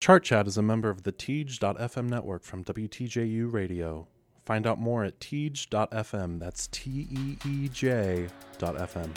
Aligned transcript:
Chart 0.00 0.22
Chat 0.22 0.46
is 0.46 0.56
a 0.56 0.62
member 0.62 0.90
of 0.90 1.02
the 1.02 1.12
Teej.fm 1.12 2.08
network 2.08 2.44
from 2.44 2.62
WTJU 2.62 3.52
Radio. 3.52 4.06
Find 4.46 4.64
out 4.64 4.78
more 4.78 5.02
at 5.04 5.18
Teej.fm. 5.18 6.38
That's 6.38 6.68
T 6.68 7.08
E 7.10 7.36
E 7.44 7.68
J.fm. 7.68 9.10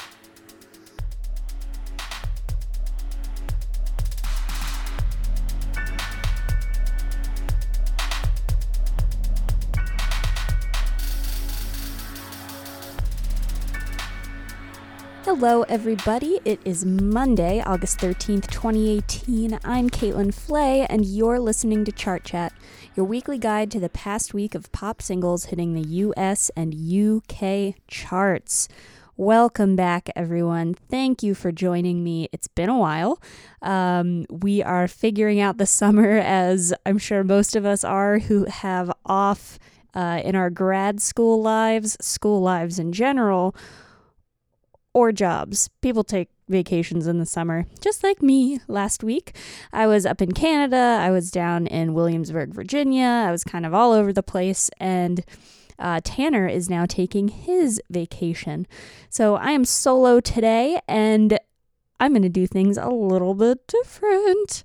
Hello, 15.34 15.64
everybody. 15.70 16.42
It 16.44 16.60
is 16.66 16.84
Monday, 16.84 17.64
August 17.66 18.00
13th, 18.00 18.52
2018. 18.52 19.60
I'm 19.64 19.90
Caitlin 19.90 20.34
Flay, 20.34 20.86
and 20.88 21.06
you're 21.06 21.40
listening 21.40 21.86
to 21.86 21.92
Chart 21.94 22.26
Chat, 22.26 22.52
your 22.98 23.06
weekly 23.06 23.38
guide 23.38 23.72
to 23.72 23.80
the 23.80 23.88
past 23.88 24.34
week 24.34 24.56
of 24.56 24.70
pop 24.74 25.02
singles 25.02 25.46
hitting 25.46 25.74
the 25.74 25.88
US 25.88 26.52
and 26.58 26.76
UK 26.76 27.76
charts. 27.88 28.68
Welcome 29.16 29.78
back, 29.78 30.10
everyone. 30.18 30.74
Thank 30.74 31.24
you 31.24 31.34
for 31.34 31.54
joining 31.54 32.04
me. 32.04 32.28
It's 32.34 32.50
been 32.50 32.70
a 32.70 32.78
while. 32.78 33.22
Um, 33.62 34.26
we 34.30 34.62
are 34.62 34.90
figuring 34.90 35.40
out 35.40 35.58
the 35.58 35.66
summer, 35.66 36.18
as 36.18 36.74
I'm 36.86 36.98
sure 36.98 37.24
most 37.24 37.56
of 37.56 37.66
us 37.66 37.86
are 37.86 38.20
who 38.20 38.44
have 38.48 38.92
off 39.06 39.58
uh, 39.94 40.20
in 40.26 40.36
our 40.36 40.50
grad 40.50 41.02
school 41.02 41.42
lives, 41.42 41.96
school 42.02 42.42
lives 42.42 42.78
in 42.78 42.92
general 42.92 43.56
or 44.94 45.12
jobs. 45.12 45.70
People 45.82 46.04
take 46.04 46.30
vacations 46.50 47.08
in 47.08 47.18
the 47.18 47.26
summer, 47.26 47.66
just 47.80 48.04
like 48.04 48.22
me 48.22 48.60
last 48.68 49.04
week. 49.04 49.36
I 49.72 49.88
was 49.88 50.06
up 50.06 50.22
in 50.22 50.34
Canada, 50.34 51.00
I 51.00 51.12
was 51.12 51.32
down 51.32 51.68
in 51.68 51.94
Williamsburg, 51.94 52.54
Virginia, 52.54 53.26
I 53.28 53.32
was 53.32 53.44
kind 53.44 53.66
of 53.66 53.74
all 53.74 53.94
over 53.94 54.12
the 54.12 54.24
place, 54.24 54.70
and 54.80 55.24
uh, 55.80 56.02
Tanner 56.04 56.48
is 56.48 56.70
now 56.70 56.86
taking 56.86 57.30
his 57.30 57.82
vacation. 57.90 58.68
So 59.10 59.36
I 59.36 59.52
am 59.52 59.66
solo 59.66 60.20
today, 60.20 60.80
and 60.88 61.40
I'm 62.00 62.12
going 62.12 62.22
to 62.24 62.30
do 62.30 62.48
things 62.48 62.78
a 62.78 62.90
little 62.90 63.34
bit 63.34 63.66
different. 63.68 64.64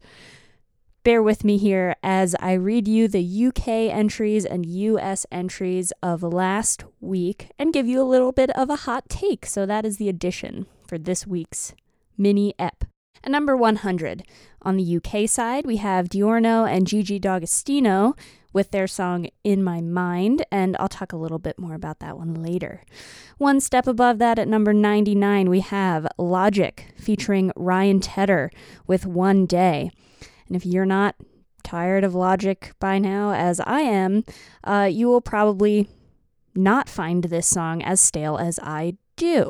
Bear 1.06 1.22
with 1.22 1.44
me 1.44 1.56
here 1.56 1.94
as 2.02 2.34
I 2.40 2.54
read 2.54 2.88
you 2.88 3.06
the 3.06 3.46
UK 3.46 3.68
entries 3.94 4.44
and 4.44 4.66
US 4.66 5.24
entries 5.30 5.92
of 6.02 6.24
last 6.24 6.82
week 7.00 7.52
and 7.60 7.72
give 7.72 7.86
you 7.86 8.02
a 8.02 8.10
little 8.10 8.32
bit 8.32 8.50
of 8.58 8.70
a 8.70 8.74
hot 8.90 9.08
take. 9.08 9.46
So 9.46 9.66
that 9.66 9.86
is 9.86 9.98
the 9.98 10.08
addition 10.08 10.66
for 10.84 10.98
this 10.98 11.24
week's 11.24 11.74
mini 12.18 12.56
ep. 12.58 12.86
At 13.22 13.30
number 13.30 13.56
100, 13.56 14.24
on 14.62 14.76
the 14.76 14.96
UK 14.96 15.28
side, 15.28 15.64
we 15.64 15.76
have 15.76 16.08
Dynoro 16.08 16.68
and 16.68 16.88
Gigi 16.88 17.20
D'Agostino 17.20 18.16
with 18.52 18.72
their 18.72 18.88
song 18.88 19.28
In 19.44 19.62
My 19.62 19.80
Mind, 19.80 20.44
and 20.50 20.76
I'll 20.80 20.88
talk 20.88 21.12
a 21.12 21.16
little 21.16 21.38
bit 21.38 21.56
more 21.56 21.74
about 21.74 22.00
that 22.00 22.18
one 22.18 22.34
later. 22.34 22.82
One 23.38 23.60
step 23.60 23.86
above 23.86 24.18
that 24.18 24.40
at 24.40 24.48
number 24.48 24.72
99, 24.72 25.50
we 25.50 25.60
have 25.60 26.08
Logic 26.18 26.92
featuring 26.96 27.52
Ryan 27.54 28.00
Tedder 28.00 28.50
with 28.88 29.06
One 29.06 29.46
Day. 29.46 29.92
And 30.46 30.56
if 30.56 30.64
you're 30.64 30.86
not 30.86 31.16
tired 31.62 32.04
of 32.04 32.14
logic 32.14 32.72
by 32.78 32.98
now, 32.98 33.32
as 33.32 33.60
I 33.60 33.80
am, 33.80 34.24
uh, 34.64 34.88
you 34.90 35.08
will 35.08 35.20
probably 35.20 35.88
not 36.54 36.88
find 36.88 37.24
this 37.24 37.46
song 37.46 37.82
as 37.82 38.00
stale 38.00 38.36
as 38.36 38.58
I 38.62 38.96
do. 39.16 39.48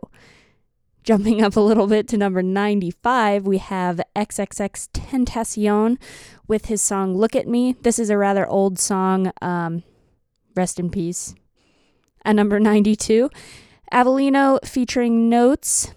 Jumping 1.05 1.41
up 1.42 1.55
a 1.55 1.61
little 1.61 1.86
bit 1.86 2.08
to 2.08 2.16
number 2.16 2.42
95, 2.42 3.47
we 3.47 3.58
have 3.58 4.00
XXX 4.16 4.88
Tentacion 4.92 5.98
with 6.48 6.66
his 6.66 6.83
song 6.83 7.16
Look 7.16 7.36
at 7.36 7.47
Me. 7.47 7.77
This 7.83 7.98
is 7.98 8.10
a 8.10 8.19
rather 8.19 8.47
old 8.47 8.78
song. 8.78 9.31
Um, 9.41 9.84
rest 10.56 10.81
in 10.81 10.91
peace. 10.91 11.34
At 12.25 12.34
number 12.34 12.58
92, 12.58 13.31
Avellino 13.92 14.58
featuring 14.66 15.28
Notes, 15.28 15.92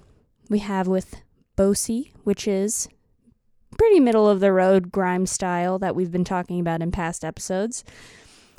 we 0.48 0.60
have 0.60 0.88
with 0.88 1.16
Bosi, 1.58 2.12
which 2.24 2.48
is 2.48 2.88
pretty 3.80 4.02
middle 4.02 4.28
of 4.28 4.42
the 4.42 4.52
road 4.52 4.92
grime 4.92 5.26
style 5.26 5.80
that 5.80 5.96
we've 5.96 6.12
been 6.12 6.26
talking 6.26 6.60
about 6.60 6.82
in 6.82 6.92
past 6.92 7.24
episodes. 7.24 7.86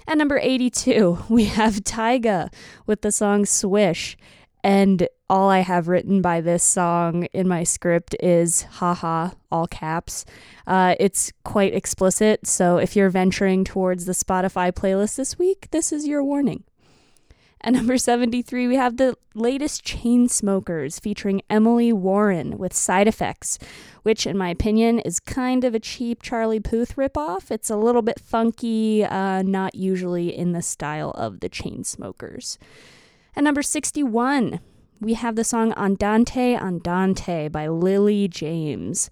At 0.09 0.17
number 0.17 0.39
82, 0.39 1.25
we 1.29 1.45
have 1.45 1.85
Tyga 1.85 2.53
with 2.87 3.03
the 3.03 3.13
song 3.13 3.45
Swish. 3.45 4.17
And 4.65 5.09
all 5.29 5.49
I 5.49 5.61
have 5.61 5.89
written 5.89 6.21
by 6.21 6.41
this 6.41 6.65
song 6.65 7.25
in 7.33 7.47
my 7.47 7.65
script 7.65 8.17
is 8.21 8.63
haha, 8.63 9.31
all 9.53 9.67
caps. 9.67 10.25
Uh, 10.67 10.97
it's 10.99 11.33
quite 11.45 11.75
explicit, 11.75 12.47
so 12.47 12.79
if 12.79 12.97
you're 12.97 13.11
venturing 13.11 13.65
towards 13.65 14.05
the 14.07 14.13
Spotify 14.13 14.73
playlist 14.73 15.17
this 15.17 15.39
week, 15.39 15.69
this 15.71 15.93
is 15.93 16.07
your 16.07 16.25
warning. 16.25 16.65
At 17.63 17.75
number 17.75 17.99
73, 17.99 18.69
we 18.69 18.77
have 18.77 18.97
the 18.97 19.17
latest 19.35 19.85
Chainsmokers 19.85 20.99
featuring 20.99 21.43
Emily 21.51 21.93
Warren 21.93 22.57
with 22.57 22.73
Side 22.73 23.07
Effects, 23.07 23.59
which, 24.03 24.27
in 24.27 24.39
my 24.39 24.49
opinion, 24.49 24.99
is 25.01 25.21
kind 25.21 25.63
of 25.65 25.75
a 25.75 25.81
cheap 25.81 26.23
Charlie 26.23 26.61
Puth 26.61 26.97
ripoff. 26.97 27.51
It's 27.51 27.69
a 27.69 27.77
little 27.77 28.01
bit 28.01 28.19
funky, 28.19 29.05
uh, 29.05 29.43
not 29.43 29.75
usually 29.75 30.35
in 30.35 30.53
the 30.53 30.63
style 30.63 31.11
of 31.11 31.41
the 31.41 31.51
Chainsmokers. 31.51 32.57
At 33.37 33.45
number 33.45 33.63
61, 33.63 34.61
we 34.99 35.15
have 35.15 35.37
the 35.37 35.45
song 35.45 35.75
Andante 35.75 36.57
Andante 36.57 37.49
by 37.49 37.69
Lily 37.69 38.27
James. 38.27 39.11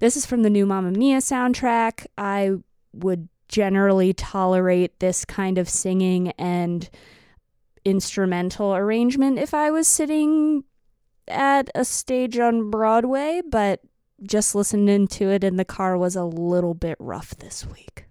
This 0.00 0.16
is 0.16 0.26
from 0.26 0.42
the 0.42 0.50
new 0.50 0.66
Mamma 0.66 0.90
Mia 0.90 1.18
soundtrack. 1.18 2.06
I 2.18 2.56
would 2.92 3.28
generally 3.48 4.12
tolerate 4.12 4.98
this 4.98 5.24
kind 5.24 5.56
of 5.56 5.68
singing 5.68 6.32
and 6.32 6.90
instrumental 7.86 8.74
arrangement 8.74 9.38
if 9.38 9.54
I 9.54 9.70
was 9.70 9.86
sitting 9.86 10.64
at 11.28 11.70
a 11.74 11.84
stage 11.84 12.36
on 12.36 12.68
Broadway, 12.68 13.42
but 13.48 13.80
just 14.22 14.56
listening 14.56 15.06
to 15.06 15.30
it 15.30 15.44
in 15.44 15.56
the 15.56 15.64
car 15.64 15.96
was 15.96 16.16
a 16.16 16.24
little 16.24 16.74
bit 16.74 16.96
rough 16.98 17.36
this 17.36 17.64
week. 17.64 18.06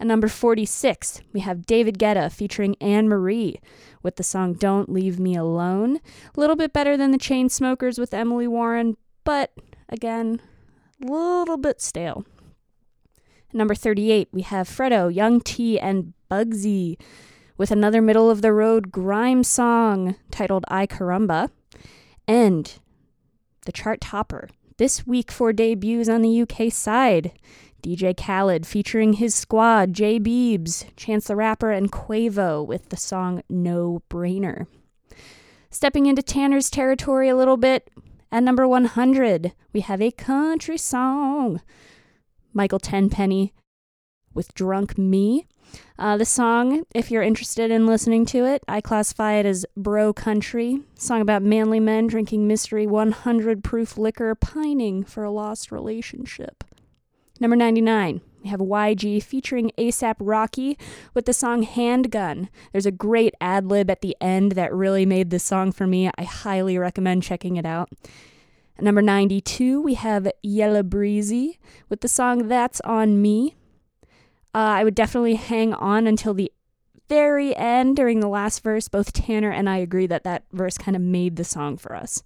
At 0.00 0.08
number 0.08 0.26
46, 0.26 1.20
we 1.32 1.40
have 1.40 1.66
David 1.66 1.98
Guetta 1.98 2.32
featuring 2.32 2.74
Anne 2.80 3.08
Marie 3.08 3.60
with 4.02 4.16
the 4.16 4.24
song 4.24 4.54
Don't 4.54 4.90
Leave 4.90 5.20
Me 5.20 5.36
Alone. 5.36 6.00
A 6.36 6.40
little 6.40 6.56
bit 6.56 6.72
better 6.72 6.96
than 6.96 7.12
the 7.12 7.18
Chainsmokers 7.18 7.96
with 7.96 8.12
Emily 8.12 8.48
Warren, 8.48 8.96
but 9.22 9.52
again, 9.88 10.40
a 11.00 11.06
little 11.06 11.56
bit 11.56 11.80
stale. 11.80 12.24
At 13.50 13.54
number 13.54 13.76
38, 13.76 14.28
we 14.32 14.42
have 14.42 14.68
Fredo, 14.68 15.14
Young 15.14 15.40
T, 15.40 15.78
and 15.78 16.12
Bugsey 16.28 16.96
with 17.56 17.70
another 17.70 18.02
middle 18.02 18.30
of 18.30 18.42
the 18.42 18.52
road 18.52 18.90
grime 18.90 19.44
song 19.44 20.16
titled 20.30 20.64
I 20.68 20.86
Caramba. 20.86 21.50
And 22.26 22.72
the 23.64 23.72
chart 23.72 24.00
topper 24.00 24.48
this 24.76 25.06
week 25.06 25.30
for 25.30 25.52
debuts 25.52 26.08
on 26.08 26.22
the 26.22 26.42
UK 26.42 26.72
side. 26.72 27.32
DJ 27.82 28.16
Khaled 28.16 28.66
featuring 28.66 29.14
his 29.14 29.34
squad, 29.34 29.92
J 29.92 30.18
Beebs, 30.18 30.86
Chance 30.96 31.26
the 31.26 31.36
Rapper, 31.36 31.70
and 31.70 31.92
Quavo 31.92 32.66
with 32.66 32.88
the 32.88 32.96
song 32.96 33.42
No 33.48 34.02
Brainer. 34.08 34.66
Stepping 35.70 36.06
into 36.06 36.22
Tanner's 36.22 36.70
territory 36.70 37.28
a 37.28 37.36
little 37.36 37.58
bit, 37.58 37.90
at 38.32 38.42
number 38.42 38.66
100, 38.66 39.52
we 39.72 39.80
have 39.80 40.00
a 40.00 40.10
country 40.10 40.78
song. 40.78 41.60
Mitchell 42.54 42.78
Tenpenny 42.78 43.52
with 44.32 44.54
Drunk 44.54 44.96
Me. 44.96 45.46
Uh, 45.98 46.16
the 46.16 46.24
song, 46.24 46.84
if 46.94 47.10
you're 47.10 47.22
interested 47.22 47.70
in 47.70 47.86
listening 47.86 48.26
to 48.26 48.44
it, 48.44 48.62
I 48.66 48.80
classify 48.80 49.34
it 49.34 49.46
as 49.46 49.64
bro 49.76 50.12
country. 50.12 50.80
Song 50.96 51.20
about 51.20 51.42
manly 51.42 51.80
men 51.80 52.06
drinking 52.06 52.46
mystery 52.46 52.86
100 52.86 53.62
proof 53.62 53.96
liquor, 53.96 54.34
pining 54.34 55.04
for 55.04 55.24
a 55.24 55.30
lost 55.30 55.70
relationship. 55.70 56.64
Number 57.40 57.56
99, 57.56 58.20
we 58.42 58.50
have 58.50 58.60
YG 58.60 59.22
featuring 59.22 59.72
ASAP 59.78 60.16
Rocky 60.20 60.78
with 61.14 61.24
the 61.24 61.32
song 61.32 61.62
Handgun. 61.62 62.48
There's 62.72 62.86
a 62.86 62.92
great 62.92 63.34
ad 63.40 63.66
lib 63.68 63.90
at 63.90 64.02
the 64.02 64.16
end 64.20 64.52
that 64.52 64.72
really 64.72 65.06
made 65.06 65.30
this 65.30 65.44
song 65.44 65.72
for 65.72 65.86
me. 65.86 66.10
I 66.18 66.24
highly 66.24 66.76
recommend 66.76 67.22
checking 67.22 67.56
it 67.56 67.64
out. 67.64 67.90
At 68.76 68.84
number 68.84 69.02
92, 69.02 69.80
we 69.80 69.94
have 69.94 70.30
Yella 70.42 70.82
Beezy 70.82 71.58
with 71.88 72.00
the 72.02 72.08
song 72.08 72.48
That's 72.48 72.80
On 72.82 73.22
Me. 73.22 73.54
Uh, 74.54 74.58
I 74.58 74.84
would 74.84 74.94
definitely 74.94 75.34
hang 75.34 75.74
on 75.74 76.06
until 76.06 76.32
the 76.32 76.52
very 77.08 77.54
end 77.56 77.96
during 77.96 78.20
the 78.20 78.28
last 78.28 78.62
verse. 78.62 78.88
Both 78.88 79.12
Tanner 79.12 79.50
and 79.50 79.68
I 79.68 79.78
agree 79.78 80.06
that 80.06 80.24
that 80.24 80.44
verse 80.52 80.78
kind 80.78 80.96
of 80.96 81.02
made 81.02 81.36
the 81.36 81.44
song 81.44 81.76
for 81.76 81.94
us. 81.94 82.22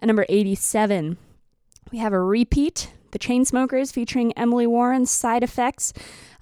At 0.00 0.06
number 0.06 0.26
87, 0.28 1.16
we 1.92 1.98
have 1.98 2.12
a 2.12 2.20
repeat 2.20 2.90
The 3.12 3.18
Chainsmokers 3.18 3.92
featuring 3.92 4.32
Emily 4.32 4.66
Warren's 4.66 5.10
Side 5.10 5.42
Effects. 5.42 5.92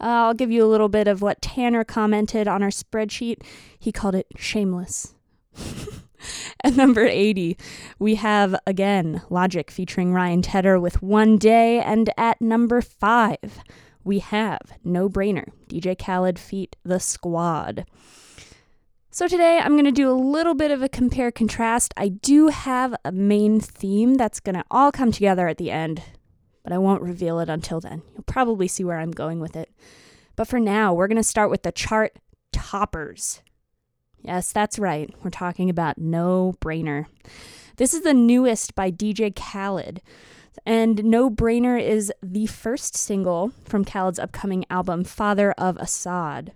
Uh, 0.01 0.07
I'll 0.07 0.35
give 0.35 0.51
you 0.51 0.65
a 0.65 0.71
little 0.71 0.89
bit 0.89 1.09
of 1.09 1.21
what 1.21 1.43
Tanner 1.43 1.85
commented 1.85 2.49
on 2.49 2.63
our 2.63 2.71
spreadsheet. 2.71 3.43
He 3.79 3.93
called 3.93 4.15
it 4.15 4.27
shameless. 4.37 5.15
At 6.65 6.77
number 6.77 7.05
80, 7.05 7.57
we 7.99 8.15
have 8.15 8.55
again 8.67 9.23
Logic 9.29 9.71
featuring 9.71 10.13
Ryan 10.13 10.41
Tedder 10.41 10.79
with 10.79 11.03
One 11.03 11.37
Day. 11.37 11.81
And 11.81 12.11
at 12.17 12.41
number 12.41 12.81
5, 12.81 13.37
we 14.05 14.19
have 14.19 14.61
No 14.85 15.09
Brainer, 15.09 15.49
DJ 15.69 15.99
Khaled 15.99 16.39
feat 16.39 16.77
The 16.85 16.99
Squad. 16.99 17.87
So 19.11 19.29
today 19.29 19.59
I'm 19.59 19.73
going 19.73 19.85
to 19.85 19.93
do 19.93 20.11
a 20.11 20.13
little 20.13 20.55
bit 20.55 20.71
of 20.71 20.83
a 20.83 20.89
compare 20.89 21.31
contrast. 21.31 21.93
I 21.97 22.09
do 22.09 22.49
have 22.49 22.95
a 23.05 23.13
main 23.13 23.61
theme 23.61 24.15
that's 24.15 24.41
going 24.41 24.55
to 24.55 24.65
all 24.71 24.91
come 24.91 25.13
together 25.13 25.49
at 25.49 25.59
the 25.59 25.71
end, 25.71 26.03
but 26.63 26.73
I 26.73 26.79
won't 26.79 27.03
reveal 27.03 27.39
it 27.41 27.49
until 27.49 27.81
then. 27.81 28.03
You'll 28.15 28.23
probably 28.23 28.69
see 28.69 28.85
where 28.85 28.99
I'm 28.99 29.11
going 29.11 29.39
with 29.39 29.55
it. 29.55 29.71
But 30.35 30.49
for 30.49 30.59
now, 30.59 30.95
we're 30.95 31.09
going 31.09 31.17
to 31.17 31.23
start 31.23 31.51
with 31.51 31.63
the 31.63 31.73
chart 31.73 32.19
toppers. 32.53 33.43
Yes, 34.23 34.53
that's 34.53 34.79
right. 34.79 35.13
We're 35.23 35.31
talking 35.31 35.69
about 35.69 35.99
No 35.99 36.55
Brainer. 36.61 37.07
This 37.77 37.93
is 37.93 38.03
the 38.03 38.15
newest 38.15 38.75
by 38.75 38.91
DJ 38.91 39.35
Khaled. 39.35 40.01
And 40.65 41.05
No 41.05 41.31
Brainer 41.31 41.81
is 41.81 42.13
the 42.23 42.47
first 42.47 42.97
single 42.97 43.53
from 43.65 43.85
Khaled's 43.85 44.19
upcoming 44.19 44.65
album, 44.71 45.05
Father 45.05 45.53
of 45.53 45.77
Asahd. 45.77 46.51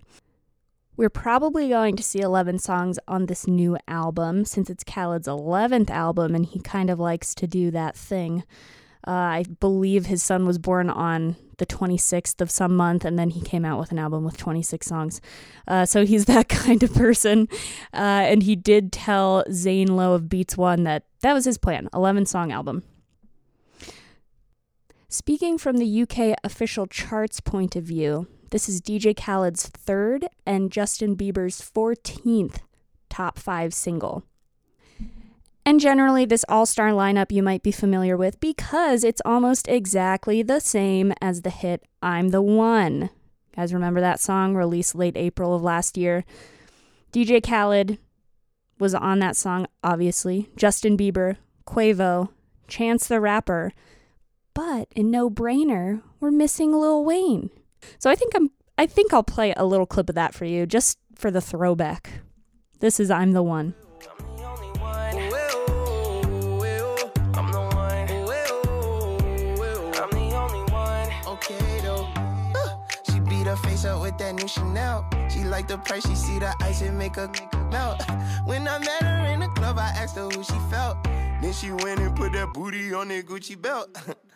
We're 0.95 1.09
probably 1.09 1.69
going 1.69 1.95
to 1.95 2.03
see 2.03 2.21
11 2.21 2.59
songs 2.59 2.97
on 3.07 3.27
this 3.27 3.45
new 3.45 3.77
album 3.87 4.45
since 4.45 4.69
it's 4.69 4.83
Khaled's 4.83 5.27
11th 5.27 5.91
album 5.91 6.33
and 6.33 6.45
he 6.45 6.59
kind 6.59 6.89
of 6.89 6.99
likes 6.99 7.35
to 7.35 7.45
do 7.45 7.69
that 7.71 7.95
thing. 7.95 8.43
Uh, 9.07 9.11
I 9.11 9.45
believe 9.59 10.07
his 10.07 10.23
son 10.23 10.45
was 10.45 10.57
born 10.57 10.89
on 10.89 11.37
the 11.57 11.65
26th 11.65 12.41
of 12.41 12.51
some 12.51 12.75
month, 12.75 13.05
and 13.05 13.17
then 13.17 13.29
he 13.29 13.41
came 13.41 13.63
out 13.63 13.79
with 13.79 13.91
an 13.91 13.99
album 13.99 14.23
with 14.23 14.37
26 14.37 14.85
songs. 14.85 15.21
Uh, 15.67 15.85
so 15.85 16.05
he's 16.05 16.25
that 16.33 16.49
kind 16.49 16.83
of 16.83 16.93
person. 16.93 17.47
Uh, 17.93 18.25
and 18.27 18.43
he 18.43 18.55
did 18.55 18.91
tell 18.91 19.43
Zane 19.51 19.95
Lowe 19.95 20.13
of 20.13 20.29
Beats 20.29 20.57
One 20.57 20.83
that 20.83 21.03
that 21.21 21.33
was 21.33 21.45
his 21.45 21.57
plan 21.57 21.89
11 21.93 22.25
song 22.25 22.51
album. 22.51 22.83
Speaking 25.09 25.57
from 25.57 25.77
the 25.77 26.01
UK 26.01 26.37
official 26.43 26.85
charts 26.85 27.39
point 27.39 27.77
of 27.77 27.85
view, 27.85 28.27
this 28.51 28.67
is 28.67 28.81
DJ 28.81 29.15
Khaled's 29.15 29.67
third 29.67 30.27
and 30.45 30.69
Justin 30.69 31.15
Bieber's 31.15 31.61
14th 31.61 32.57
top 33.09 33.39
five 33.39 33.73
single. 33.73 34.25
And 35.65 35.79
generally, 35.79 36.25
this 36.25 36.43
all 36.49 36.65
star 36.65 36.89
lineup 36.89 37.31
you 37.31 37.41
might 37.41 37.63
be 37.63 37.71
familiar 37.71 38.17
with 38.17 38.41
because 38.41 39.05
it's 39.05 39.21
almost 39.23 39.69
exactly 39.69 40.41
the 40.41 40.59
same 40.59 41.13
as 41.21 41.43
the 41.43 41.51
hit 41.51 41.83
I'm 42.01 42.29
the 42.29 42.41
One. 42.41 43.09
Guys, 43.55 43.73
remember 43.73 44.01
that 44.01 44.19
song 44.19 44.55
released 44.55 44.93
late 44.93 45.15
April 45.15 45.55
of 45.55 45.63
last 45.63 45.95
year? 45.95 46.25
DJ 47.13 47.41
Khaled 47.41 47.97
was 48.77 48.93
on 48.93 49.19
that 49.19 49.37
song, 49.37 49.67
obviously. 49.85 50.49
Justin 50.57 50.97
Bieber, 50.97 51.37
Quavo, 51.65 52.27
Chance 52.67 53.07
the 53.07 53.21
Rapper. 53.21 53.71
But 54.57 54.87
in 54.95 55.11
No 55.11 55.29
Brainer, 55.29 56.01
we're 56.19 56.31
missing 56.31 56.71
Lil 56.71 57.05
Wayne. 57.05 57.51
So 57.99 58.09
I 58.09 58.15
think 58.15 58.33
I'm 58.35 58.49
I 58.75 58.87
think 58.87 59.13
I'll 59.13 59.21
play 59.21 59.53
a 59.55 59.63
little 59.63 59.85
clip 59.85 60.09
of 60.09 60.15
that 60.15 60.33
for 60.33 60.45
you 60.45 60.65
just 60.65 60.97
for 61.13 61.29
the 61.29 61.41
throwback. 61.41 62.21
This 62.79 62.99
is 62.99 63.11
I'm 63.11 63.33
the 63.33 63.43
One. 63.43 63.75
with 74.01 74.17
that 74.17 74.35
new 74.35 74.47
Chanel. 74.47 75.07
She 75.29 75.43
the 75.43 75.77
price, 75.85 76.07
she 76.07 76.15
see 76.15 76.39
the 76.39 76.53
ice 76.61 76.81
and 76.81 76.97
make 76.97 77.15
her 77.15 77.29
melt. 77.71 78.01
When 78.45 78.67
I 78.67 78.79
met 78.79 79.03
her 79.03 79.25
in 79.33 79.41
the 79.41 79.47
club, 79.49 79.77
I 79.77 79.89
asked 79.95 80.15
her 80.15 80.27
who 80.29 80.43
she 80.43 80.57
felt. 80.71 80.97
Then 81.03 81.53
she 81.53 81.71
went 81.71 81.99
and 81.99 82.15
put 82.15 82.33
that 82.33 82.53
booty 82.53 82.93
on 82.93 83.09
that 83.09 83.27
Gucci 83.27 83.61
belt. 83.61 83.89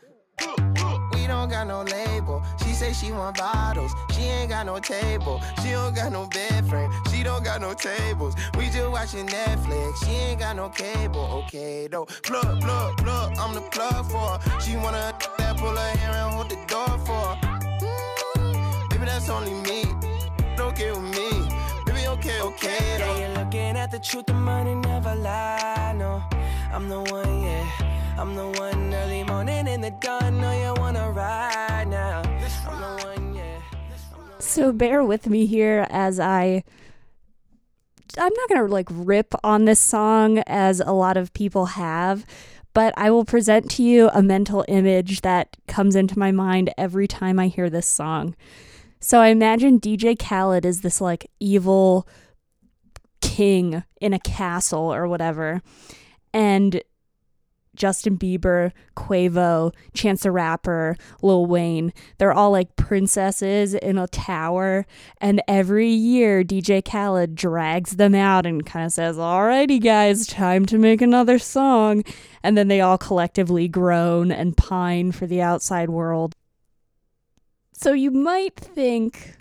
we 1.13 1.27
don't 1.27 1.49
got 1.49 1.67
no 1.67 1.83
label. 1.83 2.43
She 2.63 2.73
say 2.73 2.93
she 2.93 3.11
want 3.11 3.37
bottles. 3.37 3.91
She 4.11 4.21
ain't 4.21 4.49
got 4.49 4.65
no 4.65 4.79
table. 4.79 5.41
She 5.61 5.71
don't 5.71 5.95
got 5.95 6.11
no 6.11 6.27
bed 6.27 6.65
frame. 6.67 6.91
She 7.11 7.23
don't 7.23 7.43
got 7.43 7.61
no 7.61 7.73
tables. 7.73 8.35
We 8.57 8.65
just 8.69 8.89
watching 8.91 9.27
Netflix. 9.27 10.05
She 10.05 10.11
ain't 10.11 10.39
got 10.39 10.55
no 10.55 10.69
cable. 10.69 11.43
Okay, 11.45 11.87
though. 11.87 12.05
Plug, 12.05 12.61
plug, 12.61 12.97
plug. 12.97 13.37
I'm 13.37 13.53
the 13.53 13.61
plug 13.61 14.05
for 14.11 14.37
her. 14.37 14.59
She 14.59 14.75
wanna 14.77 15.13
that 15.37 15.57
pull 15.57 15.75
her 15.75 15.97
hair 15.97 16.11
and 16.11 16.33
hold 16.33 16.49
the 16.49 16.59
door 16.67 16.97
for 17.05 17.35
her 17.35 18.89
Baby, 18.89 19.05
that's 19.05 19.29
only 19.29 19.53
me. 19.53 19.83
Don't 20.55 20.71
Okay 20.73 20.91
with 20.91 21.01
me. 21.01 21.29
Baby, 21.85 22.07
okay, 22.07 22.41
okay. 22.41 22.97
Though. 22.97 23.05
Yeah, 23.05 23.19
you're 23.19 23.43
looking 23.43 23.75
at 23.77 23.91
the 23.91 23.99
truth, 23.99 24.27
the 24.27 24.33
money 24.33 24.75
never 24.75 25.15
lie. 25.15 25.93
No, 25.97 26.23
I'm 26.71 26.87
the 26.87 26.99
one, 26.99 27.43
yeah. 27.43 28.00
I'm 28.17 28.35
the 28.35 28.47
one 28.59 28.93
early 28.93 29.23
morning 29.23 29.67
in 29.67 29.81
the 29.81 29.91
dawn. 30.01 30.35
You 30.35 30.73
wanna 30.77 31.11
ride 31.11 31.87
now. 31.87 32.21
One, 33.03 33.35
yeah. 33.35 33.61
So 34.39 34.71
bear 34.71 35.03
with 35.03 35.27
me 35.27 35.45
here 35.45 35.87
as 35.89 36.19
I 36.19 36.63
I'm 38.17 38.33
not 38.33 38.49
to 38.49 38.65
like 38.65 38.89
rip 38.91 39.33
on 39.43 39.65
this 39.65 39.79
song 39.79 40.39
as 40.39 40.79
a 40.81 40.91
lot 40.91 41.17
of 41.17 41.33
people 41.33 41.67
have, 41.67 42.25
but 42.73 42.93
I 42.97 43.09
will 43.09 43.25
present 43.25 43.71
to 43.71 43.83
you 43.83 44.09
a 44.13 44.21
mental 44.21 44.65
image 44.67 45.21
that 45.21 45.55
comes 45.67 45.95
into 45.95 46.19
my 46.19 46.31
mind 46.31 46.73
every 46.77 47.07
time 47.07 47.39
I 47.39 47.47
hear 47.47 47.69
this 47.69 47.87
song. 47.87 48.35
So 48.99 49.19
I 49.19 49.27
imagine 49.27 49.79
DJ 49.79 50.17
Khaled 50.19 50.65
is 50.65 50.81
this 50.81 51.01
like 51.01 51.29
evil 51.39 52.07
king 53.21 53.83
in 53.99 54.13
a 54.13 54.19
castle 54.19 54.93
or 54.93 55.07
whatever. 55.07 55.61
And 56.33 56.81
Justin 57.75 58.17
Bieber, 58.17 58.71
Quavo, 58.95 59.73
Chance 59.93 60.23
the 60.23 60.31
Rapper, 60.31 60.97
Lil 61.21 61.45
Wayne, 61.45 61.93
they're 62.17 62.33
all 62.33 62.51
like 62.51 62.75
princesses 62.75 63.73
in 63.73 63.97
a 63.97 64.07
tower. 64.07 64.85
And 65.19 65.41
every 65.47 65.89
year, 65.89 66.43
DJ 66.43 66.83
Khaled 66.83 67.35
drags 67.35 67.95
them 67.95 68.13
out 68.13 68.45
and 68.45 68.65
kind 68.65 68.85
of 68.85 68.91
says, 68.91 69.17
Alrighty, 69.17 69.81
guys, 69.81 70.27
time 70.27 70.65
to 70.67 70.77
make 70.77 71.01
another 71.01 71.39
song. 71.39 72.03
And 72.43 72.57
then 72.57 72.67
they 72.67 72.81
all 72.81 72.97
collectively 72.97 73.67
groan 73.67 74.31
and 74.31 74.57
pine 74.57 75.11
for 75.11 75.25
the 75.25 75.41
outside 75.41 75.89
world. 75.89 76.35
So 77.73 77.93
you 77.93 78.11
might 78.11 78.55
think 78.55 79.37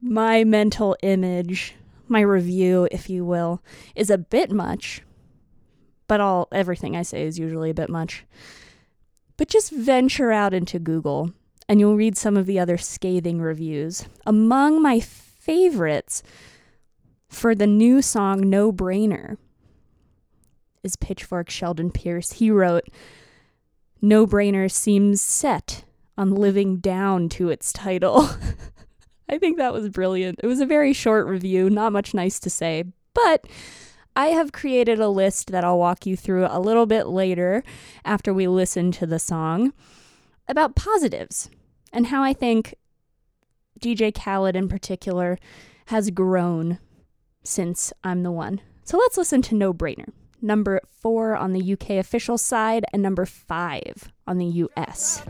my 0.00 0.44
mental 0.44 0.96
image, 1.02 1.74
my 2.08 2.20
review, 2.20 2.88
if 2.90 3.08
you 3.08 3.24
will, 3.24 3.62
is 3.94 4.10
a 4.10 4.18
bit 4.18 4.50
much. 4.50 5.02
But 6.08 6.20
all 6.20 6.48
everything 6.52 6.96
I 6.96 7.02
say 7.02 7.24
is 7.24 7.38
usually 7.38 7.70
a 7.70 7.74
bit 7.74 7.90
much. 7.90 8.24
But 9.36 9.48
just 9.48 9.72
venture 9.72 10.32
out 10.32 10.54
into 10.54 10.78
Google 10.78 11.32
and 11.68 11.80
you'll 11.80 11.96
read 11.96 12.16
some 12.16 12.36
of 12.36 12.46
the 12.46 12.58
other 12.58 12.78
scathing 12.78 13.40
reviews. 13.40 14.06
Among 14.24 14.80
my 14.80 15.00
favorites 15.00 16.22
for 17.28 17.54
the 17.54 17.66
new 17.66 18.02
song 18.02 18.48
No 18.48 18.72
Brainer 18.72 19.36
is 20.82 20.96
Pitchfork 20.96 21.50
Sheldon 21.50 21.90
Pearce. 21.90 22.32
He 22.32 22.50
wrote, 22.50 22.88
No 24.00 24.26
Brainer 24.26 24.70
seems 24.70 25.20
set 25.20 25.84
on 26.16 26.34
living 26.34 26.76
down 26.76 27.28
to 27.30 27.50
its 27.50 27.72
title. 27.72 28.28
I 29.28 29.38
think 29.38 29.58
that 29.58 29.72
was 29.72 29.88
brilliant. 29.88 30.40
It 30.42 30.46
was 30.46 30.60
a 30.60 30.66
very 30.66 30.92
short 30.92 31.26
review, 31.26 31.68
not 31.68 31.92
much 31.92 32.14
nice 32.14 32.38
to 32.40 32.50
say, 32.50 32.84
but 33.12 33.44
I 34.16 34.28
have 34.28 34.50
created 34.50 34.98
a 34.98 35.10
list 35.10 35.52
that 35.52 35.62
I'll 35.62 35.78
walk 35.78 36.06
you 36.06 36.16
through 36.16 36.46
a 36.48 36.58
little 36.58 36.86
bit 36.86 37.06
later 37.06 37.62
after 38.02 38.32
we 38.32 38.48
listen 38.48 38.90
to 38.92 39.06
the 39.06 39.18
song 39.18 39.74
about 40.48 40.74
positives 40.74 41.50
and 41.92 42.06
how 42.06 42.22
I 42.22 42.32
think 42.32 42.74
DJ 43.78 44.14
Khaled 44.14 44.56
in 44.56 44.68
particular 44.70 45.38
has 45.88 46.10
grown 46.10 46.78
since 47.44 47.92
I'm 48.02 48.22
the 48.22 48.32
one. 48.32 48.62
So 48.84 48.96
let's 48.96 49.18
listen 49.18 49.42
to 49.42 49.54
No 49.54 49.74
Brainer, 49.74 50.08
number 50.40 50.80
four 50.88 51.36
on 51.36 51.52
the 51.52 51.72
UK 51.74 51.90
official 51.90 52.38
side 52.38 52.86
and 52.94 53.02
number 53.02 53.26
five 53.26 54.10
on 54.26 54.38
the 54.38 54.46
US. 54.46 55.22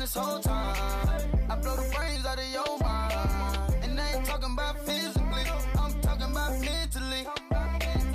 This 0.00 0.14
whole 0.14 0.40
time? 0.40 0.76
I 1.50 1.56
blow 1.56 1.76
the 1.76 1.94
brains 1.94 2.24
out 2.24 2.38
of 2.38 2.50
your 2.50 2.78
mind. 2.78 3.74
And 3.82 4.00
I 4.00 4.14
ain't 4.14 4.24
talking 4.24 4.52
about 4.54 4.78
physically, 4.86 5.44
I'm 5.78 6.00
talking 6.00 6.30
about 6.30 6.58
mentally. 6.58 7.26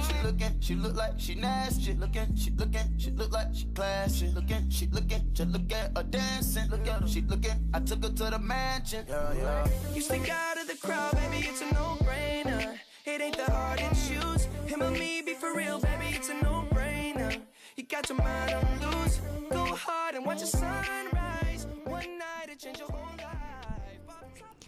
She 0.08 0.14
looking, 0.24 0.60
she 0.60 0.76
look 0.76 0.96
like 0.96 1.14
she 1.18 1.36
nasty. 1.36 1.94
Looking, 1.94 2.36
she 2.36 2.50
looking, 2.52 2.98
she 2.98 3.12
look 3.12 3.32
like 3.32 3.50
she 3.54 3.66
classy. 3.66 4.28
Looking, 4.30 4.70
she 4.70 4.88
looking, 4.88 5.30
just 5.34 5.50
look 5.50 5.72
at 5.72 5.96
her 5.96 6.04
dancing. 6.04 6.70
Look 6.70 6.88
at 6.88 7.02
her, 7.02 7.08
she 7.08 7.22
looking. 7.22 7.70
I 7.74 7.80
took 7.80 8.04
her 8.04 8.10
to 8.10 8.24
the 8.32 8.40
mansion. 8.40 9.06
Yeah, 9.08 9.34
yeah. 9.34 9.68
You 9.94 10.02
stick 10.02 10.28
out 10.30 10.58
of 10.60 10.68
the 10.68 10.76
crowd, 10.76 11.14
baby, 11.16 11.48
it's 11.48 11.62
a 11.62 11.72
no-brainer. 11.72 12.78
It 13.06 13.22
ain't 13.22 13.38
that 13.38 13.50
hard 13.50 13.78
to 13.80 13.90
choose. 13.90 14.46
Him 14.66 14.82
or 14.82 14.90
me, 14.90 15.22
be 15.24 15.36
for 15.36 15.56
real, 15.56 15.80
baby, 15.80 16.16
it's 16.16 16.30
a 16.30 16.34
no-brainer. 16.34 17.42
You 17.76 17.84
got 17.84 18.10
your 18.10 18.18
mind 18.18 18.54
on 18.54 18.92
loose. 18.92 19.22
Go 19.52 19.66
hard 19.76 20.16
and 20.16 20.26
watch 20.26 20.40
the 20.40 20.48
sunrise. 20.48 20.72
One 20.72 20.84
night 20.84 20.84
it 20.84 20.84
change 20.86 20.96
your 20.96 21.12
life. 21.12 21.15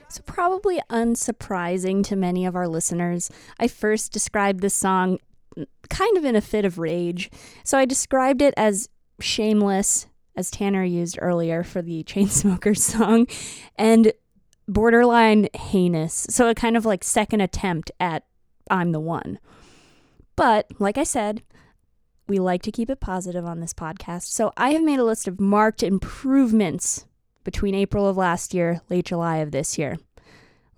So, 0.09 0.23
probably 0.25 0.79
unsurprising 0.89 2.03
to 2.05 2.15
many 2.15 2.45
of 2.45 2.55
our 2.55 2.67
listeners, 2.67 3.29
I 3.59 3.67
first 3.67 4.11
described 4.11 4.61
this 4.61 4.73
song 4.73 5.19
kind 5.89 6.17
of 6.17 6.25
in 6.25 6.35
a 6.35 6.41
fit 6.41 6.65
of 6.65 6.79
rage. 6.79 7.29
So, 7.63 7.77
I 7.77 7.85
described 7.85 8.41
it 8.41 8.53
as 8.57 8.89
shameless, 9.19 10.07
as 10.35 10.49
Tanner 10.49 10.83
used 10.83 11.19
earlier 11.21 11.63
for 11.63 11.81
the 11.81 12.03
Chainsmokers 12.07 12.79
song, 12.79 13.27
and 13.75 14.11
borderline 14.67 15.49
heinous. 15.53 16.25
So, 16.29 16.49
a 16.49 16.55
kind 16.55 16.77
of 16.77 16.85
like 16.85 17.03
second 17.03 17.41
attempt 17.41 17.91
at 17.99 18.23
I'm 18.71 18.91
the 18.91 18.99
one. 18.99 19.39
But, 20.35 20.67
like 20.79 20.97
I 20.97 21.03
said, 21.03 21.43
we 22.27 22.39
like 22.39 22.61
to 22.63 22.71
keep 22.71 22.89
it 22.89 22.99
positive 22.99 23.45
on 23.45 23.59
this 23.59 23.73
podcast. 23.73 24.25
So, 24.25 24.51
I 24.55 24.71
have 24.71 24.83
made 24.83 24.99
a 24.99 25.05
list 25.05 25.27
of 25.27 25.39
marked 25.39 25.83
improvements 25.83 27.05
between 27.47 27.73
April 27.73 28.05
of 28.05 28.17
last 28.17 28.53
year, 28.53 28.81
late 28.89 29.05
July 29.05 29.37
of 29.37 29.51
this 29.51 29.77
year. 29.77 29.97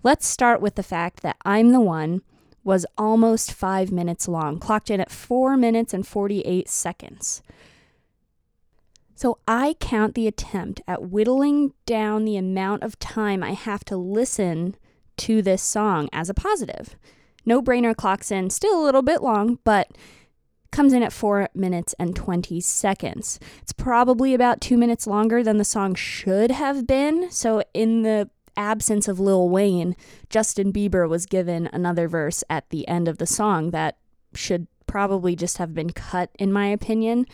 Let's 0.03 0.27
start 0.27 0.61
with 0.61 0.75
the 0.75 0.83
fact 0.83 1.23
that 1.23 1.35
I'm 1.43 1.71
the 1.71 1.79
One 1.79 2.21
was 2.63 2.85
almost 2.95 3.51
five 3.51 3.91
minutes 3.91 4.27
long, 4.27 4.59
clocked 4.59 4.91
in 4.91 5.01
at 5.01 5.09
four 5.09 5.57
minutes 5.57 5.95
and 5.95 6.05
48 6.05 6.69
seconds. 6.69 7.41
So 9.15 9.39
I 9.47 9.77
count 9.79 10.13
the 10.13 10.27
attempt 10.27 10.79
at 10.87 11.09
whittling 11.09 11.73
down 11.87 12.23
the 12.23 12.37
amount 12.37 12.83
of 12.83 12.99
time 12.99 13.41
I 13.41 13.53
have 13.53 13.83
to 13.85 13.97
listen 13.97 14.75
to 15.17 15.41
this 15.41 15.63
song 15.63 16.07
as 16.13 16.29
a 16.29 16.35
positive. 16.35 16.95
No 17.47 17.63
brainer 17.63 17.95
clocks 17.95 18.29
in, 18.29 18.51
still 18.51 18.79
a 18.79 18.85
little 18.85 19.01
bit 19.01 19.23
long, 19.23 19.57
but 19.63 19.87
comes 20.71 20.93
in 20.93 21.03
at 21.03 21.13
4 21.13 21.49
minutes 21.53 21.95
and 21.99 22.15
20 22.15 22.59
seconds. 22.61 23.39
It's 23.61 23.73
probably 23.73 24.33
about 24.33 24.61
2 24.61 24.77
minutes 24.77 25.07
longer 25.07 25.43
than 25.43 25.57
the 25.57 25.65
song 25.65 25.95
should 25.95 26.51
have 26.51 26.85
been. 26.85 27.31
So, 27.31 27.63
in 27.73 28.03
the 28.03 28.29
absence 28.55 29.07
of 29.07 29.19
Lil 29.19 29.49
Wayne, 29.49 29.95
Justin 30.29 30.71
Bieber 30.71 31.07
was 31.07 31.25
given 31.25 31.69
another 31.71 32.07
verse 32.07 32.43
at 32.49 32.69
the 32.69 32.87
end 32.87 33.07
of 33.07 33.17
the 33.17 33.25
song 33.25 33.71
that 33.71 33.97
should 34.35 34.67
probably 34.85 35.35
just 35.35 35.57
have 35.57 35.73
been 35.73 35.91
cut, 35.91 36.29
in 36.37 36.51
my 36.51 36.67
opinion. 36.67 37.25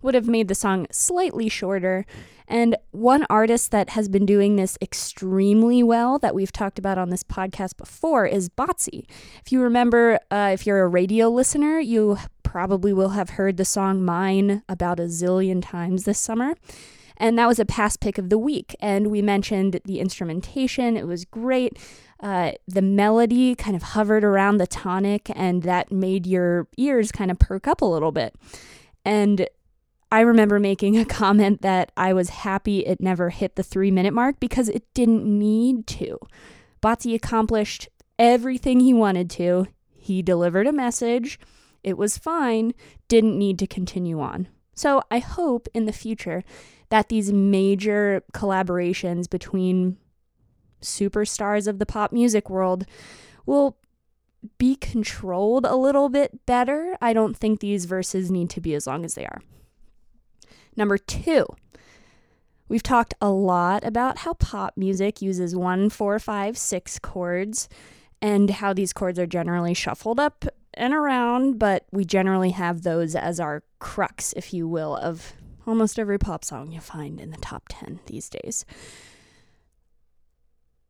Would 0.00 0.14
have 0.14 0.26
made 0.26 0.48
the 0.48 0.54
song 0.54 0.86
slightly 0.90 1.48
shorter. 1.48 2.06
And 2.48 2.76
one 2.90 3.24
artist 3.30 3.70
that 3.70 3.90
has 3.90 4.08
been 4.08 4.26
doing 4.26 4.56
this 4.56 4.76
extremely 4.82 5.82
well 5.82 6.18
that 6.18 6.34
we've 6.34 6.52
talked 6.52 6.78
about 6.78 6.98
on 6.98 7.10
this 7.10 7.22
podcast 7.22 7.76
before 7.76 8.26
is 8.26 8.48
Bazzi. 8.48 9.04
If 9.44 9.52
you 9.52 9.60
remember, 9.62 10.18
uh, 10.30 10.50
if 10.52 10.66
you're 10.66 10.82
a 10.82 10.88
radio 10.88 11.28
listener, 11.28 11.78
you 11.78 12.18
probably 12.52 12.92
will 12.92 13.08
have 13.08 13.30
heard 13.30 13.56
the 13.56 13.64
song 13.64 14.04
Mine 14.04 14.62
about 14.68 15.00
a 15.00 15.04
zillion 15.04 15.62
times 15.62 16.04
this 16.04 16.18
summer. 16.18 16.52
And 17.16 17.38
that 17.38 17.48
was 17.48 17.58
a 17.58 17.64
past 17.64 17.98
pick 17.98 18.18
of 18.18 18.28
the 18.28 18.36
week. 18.36 18.76
And 18.78 19.06
we 19.06 19.22
mentioned 19.22 19.80
the 19.86 20.00
instrumentation, 20.00 20.94
it 20.94 21.06
was 21.06 21.24
great. 21.24 21.78
Uh, 22.20 22.52
the 22.68 22.82
melody 22.82 23.54
kind 23.54 23.74
of 23.74 23.82
hovered 23.82 24.22
around 24.22 24.58
the 24.58 24.66
tonic, 24.66 25.30
and 25.34 25.62
that 25.62 25.90
made 25.90 26.26
your 26.26 26.68
ears 26.76 27.10
kind 27.10 27.30
of 27.30 27.38
perk 27.38 27.66
up 27.66 27.80
a 27.80 27.86
little 27.86 28.12
bit. 28.12 28.34
And 29.02 29.48
I 30.10 30.20
remember 30.20 30.60
making 30.60 30.98
a 30.98 31.04
comment 31.20 31.62
that 31.62 31.90
I 31.96 32.12
was 32.12 32.28
happy 32.28 32.80
it 32.80 33.00
never 33.00 33.30
hit 33.30 33.56
the 33.56 33.62
three 33.62 33.90
minute 33.90 34.12
mark 34.12 34.38
because 34.40 34.68
it 34.68 34.84
didn't 34.92 35.24
need 35.24 35.86
to. 35.86 36.18
Bazzi 36.82 37.14
accomplished 37.14 37.88
everything 38.18 38.80
he 38.80 38.92
wanted 38.92 39.30
to. 39.30 39.68
He 39.94 40.20
delivered 40.20 40.66
a 40.66 40.72
message. 40.72 41.40
It 41.82 41.98
was 41.98 42.18
fine, 42.18 42.74
didn't 43.08 43.38
need 43.38 43.58
to 43.58 43.66
continue 43.66 44.20
on. 44.20 44.48
So 44.74 45.02
I 45.10 45.18
hope 45.18 45.68
in 45.74 45.86
the 45.86 45.92
future 45.92 46.44
that 46.88 47.08
these 47.08 47.32
major 47.32 48.22
collaborations 48.32 49.28
between 49.28 49.96
superstars 50.80 51.66
of 51.66 51.78
the 51.78 51.86
pop 51.86 52.12
music 52.12 52.50
world 52.50 52.84
will 53.46 53.76
be 54.58 54.74
controlled 54.74 55.64
a 55.64 55.76
little 55.76 56.08
bit 56.08 56.44
better. 56.46 56.96
I 57.00 57.12
don't 57.12 57.36
think 57.36 57.60
these 57.60 57.84
verses 57.84 58.30
need 58.30 58.50
to 58.50 58.60
be 58.60 58.74
as 58.74 58.86
long 58.86 59.04
as 59.04 59.14
they 59.14 59.24
are. 59.24 59.40
Number 60.76 60.98
two, 60.98 61.46
we've 62.68 62.82
talked 62.82 63.14
a 63.20 63.30
lot 63.30 63.84
about 63.84 64.18
how 64.18 64.34
pop 64.34 64.76
music 64.76 65.22
uses 65.22 65.54
one, 65.54 65.90
four, 65.90 66.18
five, 66.18 66.58
six 66.58 66.98
chords 66.98 67.68
and 68.20 68.50
how 68.50 68.72
these 68.72 68.92
chords 68.92 69.18
are 69.18 69.26
generally 69.26 69.74
shuffled 69.74 70.18
up 70.18 70.46
and 70.74 70.94
around, 70.94 71.58
but 71.58 71.86
we 71.90 72.04
generally 72.04 72.50
have 72.50 72.82
those 72.82 73.14
as 73.14 73.40
our 73.40 73.62
crux, 73.78 74.32
if 74.36 74.52
you 74.54 74.66
will, 74.66 74.96
of 74.96 75.34
almost 75.66 75.98
every 75.98 76.18
pop 76.18 76.44
song 76.44 76.72
you 76.72 76.80
find 76.80 77.20
in 77.20 77.30
the 77.30 77.36
top 77.38 77.64
10 77.68 78.00
these 78.06 78.28
days. 78.28 78.64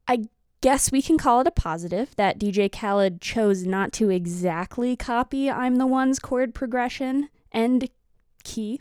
I 0.08 0.24
guess 0.60 0.92
we 0.92 1.02
can 1.02 1.18
call 1.18 1.40
it 1.40 1.46
a 1.46 1.52
positive 1.52 2.14
that 2.16 2.38
DJ 2.38 2.70
Khaled 2.70 3.20
chose 3.20 3.66
not 3.66 3.92
to 3.94 4.10
exactly 4.10 4.96
copy 4.96 5.50
I'm 5.50 5.76
the 5.76 5.86
One's 5.86 6.18
chord 6.18 6.54
progression 6.54 7.28
and 7.50 7.88
key. 8.44 8.80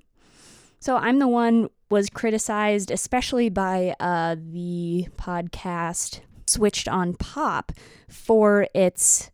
So 0.79 0.95
I'm 0.97 1.19
the 1.19 1.27
One 1.27 1.69
was 1.89 2.09
criticized, 2.09 2.89
especially 2.89 3.49
by 3.49 3.95
uh, 3.99 4.35
the 4.39 5.07
podcast 5.17 6.21
Switched 6.47 6.87
on 6.87 7.13
Pop, 7.15 7.71
for 8.07 8.67
its 8.73 9.29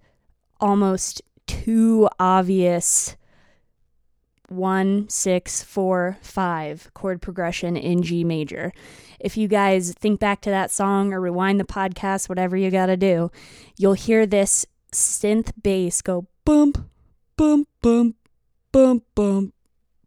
almost 0.60 1.22
too 1.48 2.08
obvious 2.20 3.16
one, 4.50 5.10
six, 5.10 5.64
four, 5.64 6.18
five 6.22 6.90
chord 6.94 7.22
progression 7.22 7.76
in 7.76 8.02
G 8.02 8.24
major. 8.24 8.72
If 9.20 9.36
you 9.36 9.48
guys 9.48 9.94
think 9.94 10.20
back 10.20 10.42
to 10.42 10.50
that 10.50 10.72
song 10.72 11.14
or 11.14 11.20
rewind 11.20 11.60
the 11.60 11.66
podcast, 11.66 12.30
whatever 12.30 12.56
you 12.56 12.72
gotta 12.72 12.98
do, 12.98 13.32
you'll 13.78 13.94
hear 13.94 14.26
this 14.26 14.66
synth 14.92 15.52
bass 15.62 16.02
go 16.02 16.28
bump, 16.46 16.88
bump, 17.36 17.68
bump, 17.82 18.16
bump, 18.72 19.04
bump, 19.16 19.54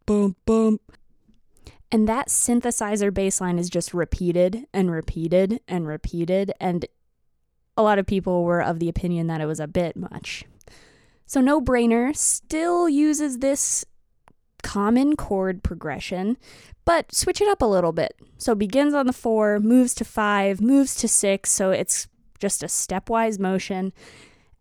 bump, 0.05 0.37
bump. 0.45 0.81
And 1.91 2.07
that 2.07 2.29
synthesizer 2.29 3.13
bass 3.13 3.41
line 3.41 3.59
is 3.59 3.69
just 3.69 3.93
repeated 3.93 4.65
and 4.73 4.89
repeated 4.89 5.59
and 5.67 5.85
repeated. 5.85 6.53
And 6.59 6.85
a 7.75 7.83
lot 7.83 7.99
of 7.99 8.05
people 8.07 8.43
were 8.43 8.63
of 8.63 8.79
the 8.79 8.89
opinion 8.89 9.27
that 9.27 9.41
it 9.41 9.45
was 9.45 9.59
a 9.59 9.67
bit 9.67 9.97
much. 9.97 10.45
So, 11.31 11.39
No 11.39 11.61
Brainer 11.61 12.13
still 12.13 12.89
uses 12.89 13.37
this 13.37 13.85
common 14.63 15.15
chord 15.15 15.63
progression, 15.63 16.35
but 16.83 17.15
switch 17.15 17.39
it 17.39 17.47
up 17.47 17.61
a 17.61 17.65
little 17.65 17.93
bit. 17.93 18.19
So, 18.37 18.53
begins 18.53 18.93
on 18.93 19.07
the 19.07 19.13
four, 19.13 19.57
moves 19.61 19.93
to 19.93 20.03
five, 20.03 20.59
moves 20.59 20.93
to 20.95 21.07
six, 21.07 21.49
so 21.49 21.71
it's 21.71 22.09
just 22.39 22.63
a 22.63 22.65
stepwise 22.65 23.39
motion, 23.39 23.93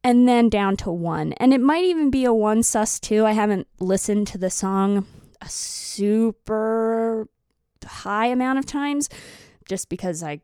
and 0.04 0.28
then 0.28 0.48
down 0.48 0.76
to 0.76 0.92
one. 0.92 1.32
And 1.38 1.52
it 1.52 1.60
might 1.60 1.82
even 1.82 2.08
be 2.08 2.24
a 2.24 2.32
one 2.32 2.62
sus 2.62 3.00
two. 3.00 3.26
I 3.26 3.32
haven't 3.32 3.66
listened 3.80 4.28
to 4.28 4.38
the 4.38 4.48
song 4.48 5.08
a 5.40 5.48
super 5.48 7.26
high 7.84 8.26
amount 8.26 8.60
of 8.60 8.66
times 8.66 9.08
just 9.68 9.88
because 9.88 10.22
I 10.22 10.40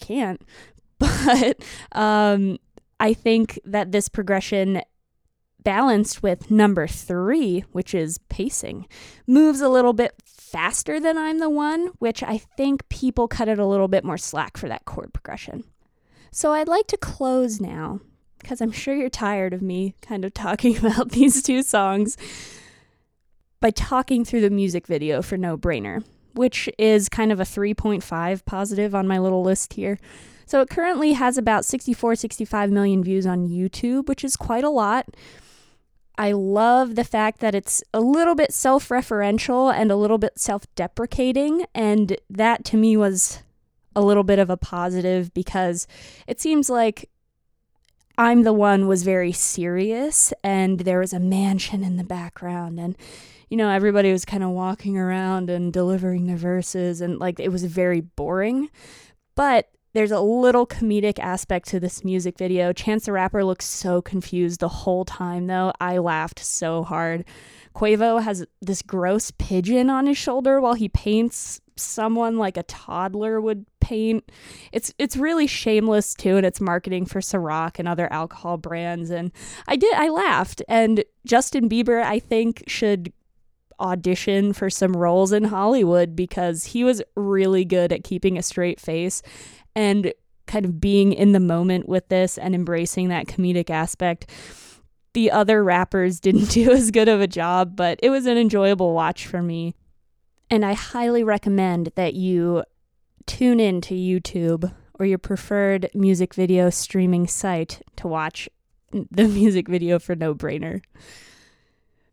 can't. 0.00 0.40
But 0.98 1.62
um, 1.92 2.56
I 2.98 3.12
think 3.12 3.60
that 3.66 3.92
this 3.92 4.08
progression 4.08 4.80
balanced 5.66 6.22
with 6.22 6.48
number 6.48 6.86
three, 6.86 7.64
which 7.72 7.92
is 7.92 8.18
pacing, 8.28 8.86
moves 9.26 9.60
a 9.60 9.68
little 9.68 9.92
bit 9.92 10.14
faster 10.24 11.00
than 11.00 11.18
I'm 11.18 11.40
the 11.40 11.50
one, 11.50 11.88
which 11.98 12.22
I 12.22 12.38
think 12.38 12.88
people 12.88 13.26
cut 13.26 13.48
it 13.48 13.58
a 13.58 13.66
little 13.66 13.88
bit 13.88 14.04
more 14.04 14.16
slack 14.16 14.56
for 14.56 14.68
that 14.68 14.84
chord 14.84 15.12
progression. 15.12 15.64
So 16.30 16.52
I'd 16.52 16.68
like 16.68 16.86
to 16.86 16.96
close 16.96 17.60
now, 17.60 17.98
because 18.38 18.60
I'm 18.60 18.70
sure 18.70 18.94
you're 18.94 19.10
tired 19.10 19.52
of 19.52 19.60
me 19.60 19.96
kind 20.02 20.24
of 20.24 20.32
talking 20.34 20.76
about 20.76 21.10
these 21.10 21.42
two 21.42 21.64
songs, 21.64 22.16
by 23.58 23.70
talking 23.70 24.24
through 24.24 24.42
the 24.42 24.50
music 24.50 24.86
video 24.86 25.20
for 25.20 25.36
No 25.36 25.58
Brainer, 25.58 26.04
which 26.34 26.68
is 26.78 27.08
kind 27.08 27.32
of 27.32 27.40
a 27.40 27.44
3.5 27.44 28.44
positive 28.44 28.94
on 28.94 29.08
my 29.08 29.18
little 29.18 29.42
list 29.42 29.72
here. 29.72 29.98
So 30.46 30.60
it 30.60 30.70
currently 30.70 31.14
has 31.14 31.36
about 31.36 31.64
64, 31.64 32.14
65 32.14 32.70
million 32.70 33.02
views 33.02 33.26
on 33.26 33.48
YouTube, 33.48 34.06
which 34.06 34.22
is 34.22 34.36
quite 34.36 34.62
a 34.62 34.70
lot. 34.70 35.08
I 36.18 36.32
love 36.32 36.94
the 36.94 37.04
fact 37.04 37.40
that 37.40 37.54
it's 37.54 37.82
a 37.92 38.00
little 38.00 38.34
bit 38.34 38.52
self 38.52 38.88
referential 38.88 39.72
and 39.72 39.90
a 39.90 39.96
little 39.96 40.18
bit 40.18 40.38
self 40.38 40.66
deprecating. 40.74 41.66
And 41.74 42.16
that 42.30 42.64
to 42.66 42.76
me 42.76 42.96
was 42.96 43.42
a 43.94 44.00
little 44.00 44.24
bit 44.24 44.38
of 44.38 44.50
a 44.50 44.56
positive 44.56 45.32
because 45.34 45.86
it 46.26 46.40
seems 46.40 46.68
like 46.68 47.10
I'm 48.18 48.44
the 48.44 48.52
One 48.52 48.88
was 48.88 49.02
very 49.02 49.32
serious, 49.32 50.32
and 50.42 50.80
there 50.80 51.00
was 51.00 51.12
a 51.12 51.20
mansion 51.20 51.84
in 51.84 51.96
the 51.96 52.04
background, 52.04 52.80
and 52.80 52.96
you 53.50 53.56
know, 53.56 53.68
everybody 53.68 54.10
was 54.10 54.24
kind 54.24 54.42
of 54.42 54.50
walking 54.50 54.96
around 54.96 55.50
and 55.50 55.72
delivering 55.72 56.26
their 56.26 56.36
verses, 56.36 57.00
and 57.00 57.18
like 57.18 57.38
it 57.38 57.52
was 57.52 57.64
very 57.64 58.00
boring. 58.00 58.70
But 59.34 59.68
there's 59.96 60.10
a 60.10 60.20
little 60.20 60.66
comedic 60.66 61.18
aspect 61.20 61.66
to 61.68 61.80
this 61.80 62.04
music 62.04 62.36
video. 62.36 62.70
Chance 62.70 63.06
the 63.06 63.12
Rapper 63.12 63.42
looks 63.42 63.64
so 63.64 64.02
confused 64.02 64.60
the 64.60 64.68
whole 64.68 65.06
time, 65.06 65.46
though. 65.46 65.72
I 65.80 65.96
laughed 65.96 66.38
so 66.38 66.82
hard. 66.82 67.24
Quavo 67.74 68.22
has 68.22 68.44
this 68.60 68.82
gross 68.82 69.30
pigeon 69.30 69.88
on 69.88 70.06
his 70.06 70.18
shoulder 70.18 70.60
while 70.60 70.74
he 70.74 70.90
paints 70.90 71.62
someone 71.76 72.36
like 72.36 72.58
a 72.58 72.62
toddler 72.64 73.40
would 73.40 73.64
paint. 73.80 74.30
It's 74.70 74.92
it's 74.98 75.16
really 75.16 75.46
shameless 75.46 76.12
too, 76.12 76.36
and 76.36 76.44
it's 76.44 76.60
marketing 76.60 77.06
for 77.06 77.20
Ciroc 77.20 77.78
and 77.78 77.88
other 77.88 78.12
alcohol 78.12 78.58
brands. 78.58 79.08
And 79.08 79.32
I 79.66 79.76
did 79.76 79.94
I 79.94 80.10
laughed. 80.10 80.60
And 80.68 81.04
Justin 81.24 81.70
Bieber, 81.70 82.02
I 82.02 82.18
think, 82.18 82.64
should 82.66 83.14
audition 83.80 84.52
for 84.52 84.68
some 84.68 84.94
roles 84.94 85.32
in 85.32 85.44
Hollywood 85.44 86.14
because 86.16 86.64
he 86.64 86.84
was 86.84 87.02
really 87.14 87.64
good 87.64 87.92
at 87.92 88.04
keeping 88.04 88.36
a 88.36 88.42
straight 88.42 88.80
face 88.80 89.22
and 89.76 90.12
kind 90.46 90.64
of 90.64 90.80
being 90.80 91.12
in 91.12 91.30
the 91.30 91.40
moment 91.40 91.88
with 91.88 92.08
this 92.08 92.36
and 92.38 92.54
embracing 92.54 93.08
that 93.08 93.26
comedic 93.26 93.70
aspect 93.70 94.28
the 95.16 95.30
other 95.30 95.64
rappers 95.64 96.20
didn't 96.26 96.50
do 96.50 96.70
as 96.70 96.92
good 96.92 97.08
of 97.08 97.20
a 97.20 97.26
job, 97.26 97.74
but 97.74 97.98
it 98.02 98.10
was 98.10 98.26
an 98.26 98.36
enjoyable 98.36 98.92
watch 98.92 99.26
for 99.26 99.42
me. 99.42 99.74
And 100.50 100.64
I 100.64 100.74
highly 100.74 101.24
recommend 101.24 101.90
that 101.96 102.14
you 102.14 102.62
tune 103.24 103.58
in 103.58 103.80
to 103.80 103.94
YouTube 103.94 104.72
or 104.98 105.06
your 105.06 105.18
preferred 105.18 105.90
music 105.94 106.34
video 106.34 106.68
streaming 106.68 107.26
site 107.26 107.80
to 107.96 108.06
watch 108.06 108.48
the 108.92 109.26
music 109.26 109.68
video 109.68 109.98
for 109.98 110.14
No 110.14 110.34
Brainer. 110.34 110.82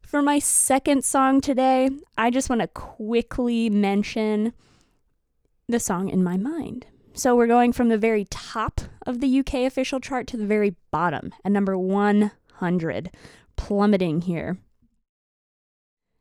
For 0.02 0.22
my 0.22 0.40
second 0.40 1.04
song 1.04 1.42
today, 1.42 1.90
I 2.18 2.30
just 2.30 2.50
want 2.50 2.62
to 2.62 2.68
quickly 2.68 3.70
mention 3.70 4.54
the 5.68 5.80
song 5.80 6.08
In 6.08 6.24
My 6.24 6.38
Mind. 6.38 6.86
So 7.16 7.36
we're 7.36 7.48
going 7.48 7.74
from 7.74 7.90
the 7.90 7.98
very 7.98 8.26
top 8.26 8.82
of 9.06 9.20
the 9.20 9.40
UK 9.40 9.54
official 9.66 10.00
chart 10.00 10.26
to 10.28 10.38
the 10.38 10.48
very 10.48 10.76
bottom 10.90 11.32
at 11.46 11.52
number 11.52 11.78
100, 11.78 13.12
plummeting 13.56 14.22
here. 14.22 14.58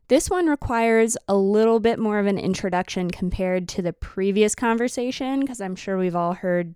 This 0.07 0.29
one 0.29 0.47
requires 0.47 1.17
a 1.27 1.35
little 1.35 1.79
bit 1.79 1.97
more 1.97 2.19
of 2.19 2.27
an 2.27 2.37
introduction 2.37 3.09
compared 3.09 3.67
to 3.69 3.81
the 3.81 3.93
previous 3.93 4.53
conversation, 4.53 5.39
because 5.39 5.59
I'm 5.59 5.75
sure 5.75 5.97
we've 5.97 6.15
all 6.15 6.33
heard 6.33 6.75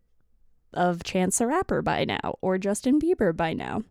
of 0.74 1.04
Chance 1.04 1.38
the 1.38 1.48
Rapper 1.48 1.82
by 1.82 2.04
now 2.06 2.38
or 2.42 2.58
Justin 2.58 3.00
Bieber 3.00 3.36
by 3.36 3.54
now. 3.54 3.84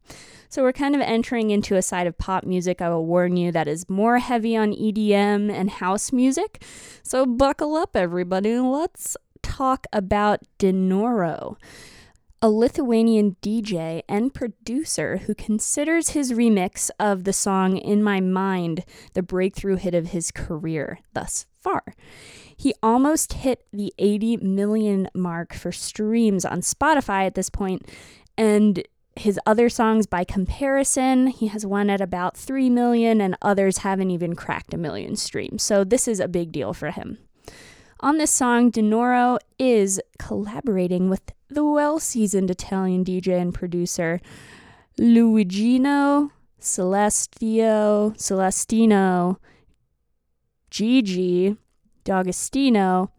So 0.48 0.62
we're 0.62 0.72
kind 0.72 0.94
of 0.94 1.00
entering 1.00 1.50
into 1.50 1.76
a 1.76 1.82
side 1.82 2.06
of 2.06 2.18
pop 2.18 2.44
music, 2.44 2.82
I 2.82 2.88
will 2.88 3.06
warn 3.06 3.36
you, 3.36 3.52
that 3.52 3.68
is 3.68 3.88
more 3.88 4.18
heavy 4.18 4.56
on 4.56 4.72
EDM 4.72 5.52
and 5.52 5.70
house 5.70 6.12
music. 6.12 6.64
So 7.02 7.26
buckle 7.26 7.76
up, 7.76 7.96
everybody. 7.96 8.50
And 8.50 8.72
let's 8.72 9.16
talk 9.46 9.86
about 9.92 10.40
Dynoro 10.58 11.56
a 12.42 12.50
Lithuanian 12.50 13.36
DJ 13.40 14.02
and 14.08 14.32
producer 14.32 15.18
who 15.18 15.34
considers 15.34 16.10
his 16.10 16.32
remix 16.32 16.90
of 17.00 17.24
the 17.24 17.32
song 17.32 17.76
In 17.76 18.02
My 18.02 18.20
Mind 18.20 18.84
the 19.14 19.22
breakthrough 19.22 19.76
hit 19.76 19.94
of 19.94 20.08
his 20.08 20.30
career 20.30 20.98
thus 21.14 21.46
far. 21.60 21.82
He 22.56 22.74
almost 22.82 23.32
hit 23.34 23.66
the 23.72 23.92
80 23.98 24.38
million 24.38 25.08
mark 25.14 25.54
for 25.54 25.72
streams 25.72 26.44
on 26.44 26.60
Spotify 26.60 27.26
at 27.26 27.34
this 27.34 27.50
point, 27.50 27.88
and 28.36 28.82
his 29.16 29.40
other 29.46 29.70
songs 29.70 30.06
by 30.06 30.24
comparison, 30.24 31.28
he 31.28 31.46
has 31.46 31.64
one 31.64 31.88
at 31.88 32.02
about 32.02 32.36
3 32.36 32.68
million, 32.68 33.20
and 33.20 33.36
others 33.40 33.78
haven't 33.78 34.10
even 34.10 34.36
cracked 34.36 34.74
a 34.74 34.78
million 34.78 35.16
streams. 35.16 35.62
So, 35.62 35.84
this 35.84 36.06
is 36.06 36.20
a 36.20 36.28
big 36.28 36.52
deal 36.52 36.74
for 36.74 36.90
him. 36.90 37.18
On 38.00 38.18
this 38.18 38.30
song, 38.30 38.70
Dynoro 38.70 39.38
is 39.58 40.00
collaborating 40.18 41.08
with 41.08 41.32
the 41.48 41.64
well 41.64 41.98
seasoned 41.98 42.50
Italian 42.50 43.04
DJ 43.04 43.40
and 43.40 43.54
producer 43.54 44.20
Luigino 45.00 46.30
Celestio 46.60 48.14
Celestino 48.18 49.38
Gigi 50.70 51.56
D'Agostino. 52.04 53.12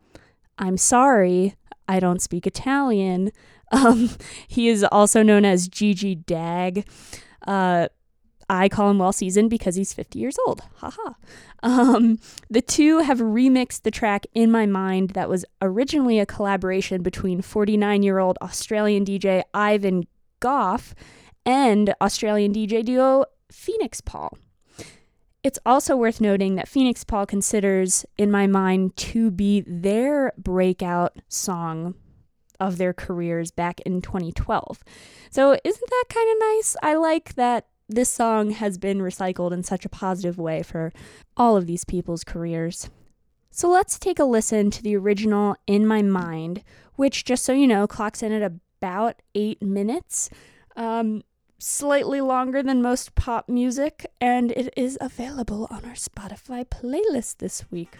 I'm 0.59 0.77
sorry, 0.77 1.55
I 1.87 1.99
don't 1.99 2.21
speak 2.21 2.45
Italian. 2.47 3.31
Um, 3.69 4.11
he 4.47 4.69
is 4.69 4.85
also 4.85 5.23
known 5.23 5.43
as 5.43 5.67
Gigi 5.67 6.15
Dag. 6.15 6.87
Uh, 7.45 7.89
I 8.49 8.69
call 8.69 8.89
him 8.89 8.99
well 8.99 9.11
seasoned 9.11 9.49
because 9.49 9.75
he's 9.75 9.93
50 9.93 10.19
years 10.19 10.37
old. 10.47 10.61
Haha. 10.75 11.13
Um, 11.63 12.19
the 12.49 12.61
two 12.61 12.99
have 12.99 13.19
remixed 13.19 13.81
the 13.81 13.91
track 13.91 14.25
In 14.33 14.51
My 14.51 14.65
Mind 14.65 15.11
that 15.11 15.29
was 15.29 15.43
originally 15.61 16.19
a 16.19 16.25
collaboration 16.25 17.01
between 17.01 17.41
49 17.41 18.03
year 18.03 18.19
old 18.19 18.37
Australian 18.41 19.03
DJ 19.05 19.43
Ivan 19.53 20.07
Gough 20.39 20.95
and 21.45 21.93
Australian 22.01 22.53
DJ 22.53 22.85
duo 22.85 23.25
Feenixpawl. 23.51 24.37
It's 25.43 25.59
also 25.65 25.95
worth 25.95 26.19
noting 26.19 26.55
that 26.55 26.67
Feenixpawl 26.67 27.27
considers 27.27 28.05
In 28.17 28.31
My 28.31 28.47
Mind 28.47 28.95
to 28.97 29.31
be 29.31 29.61
their 29.65 30.33
breakout 30.37 31.17
song 31.27 31.95
of 32.59 32.77
their 32.77 32.93
careers 32.93 33.51
back 33.51 33.79
in 33.81 34.01
2012. 34.01 34.83
So, 35.29 35.57
isn't 35.63 35.89
that 35.89 36.03
kind 36.09 36.29
of 36.31 36.37
nice? 36.39 36.75
I 36.81 36.95
like 36.95 37.35
that 37.35 37.67
this 37.89 38.09
song 38.09 38.51
has 38.51 38.77
been 38.77 38.99
recycled 38.99 39.51
in 39.51 39.63
such 39.63 39.85
a 39.85 39.89
positive 39.89 40.37
way 40.37 40.63
for 40.63 40.91
all 41.35 41.55
of 41.55 41.67
these 41.67 41.85
people's 41.85 42.23
careers. 42.23 42.89
So 43.49 43.69
let's 43.69 43.97
take 43.97 44.19
a 44.19 44.25
listen 44.25 44.69
to 44.71 44.83
the 44.83 44.95
original 44.95 45.55
In 45.65 45.87
My 45.87 46.01
Mind, 46.01 46.63
which, 46.95 47.23
just 47.23 47.43
so 47.43 47.53
you 47.53 47.67
know, 47.67 47.87
clocks 47.87 48.21
in 48.21 48.31
at 48.31 48.43
about 48.43 49.21
eight 49.33 49.61
minutes. 49.61 50.29
Um, 50.75 51.23
slightly 51.59 52.21
longer 52.21 52.61
than 52.61 52.81
most 52.81 53.15
pop 53.15 53.49
music, 53.49 54.05
and 54.21 54.51
it 54.51 54.73
is 54.77 54.97
available 55.01 55.67
on 55.71 55.85
our 55.85 55.93
Spotify 55.93 56.65
playlist 56.65 57.37
this 57.37 57.71
week. 57.71 57.97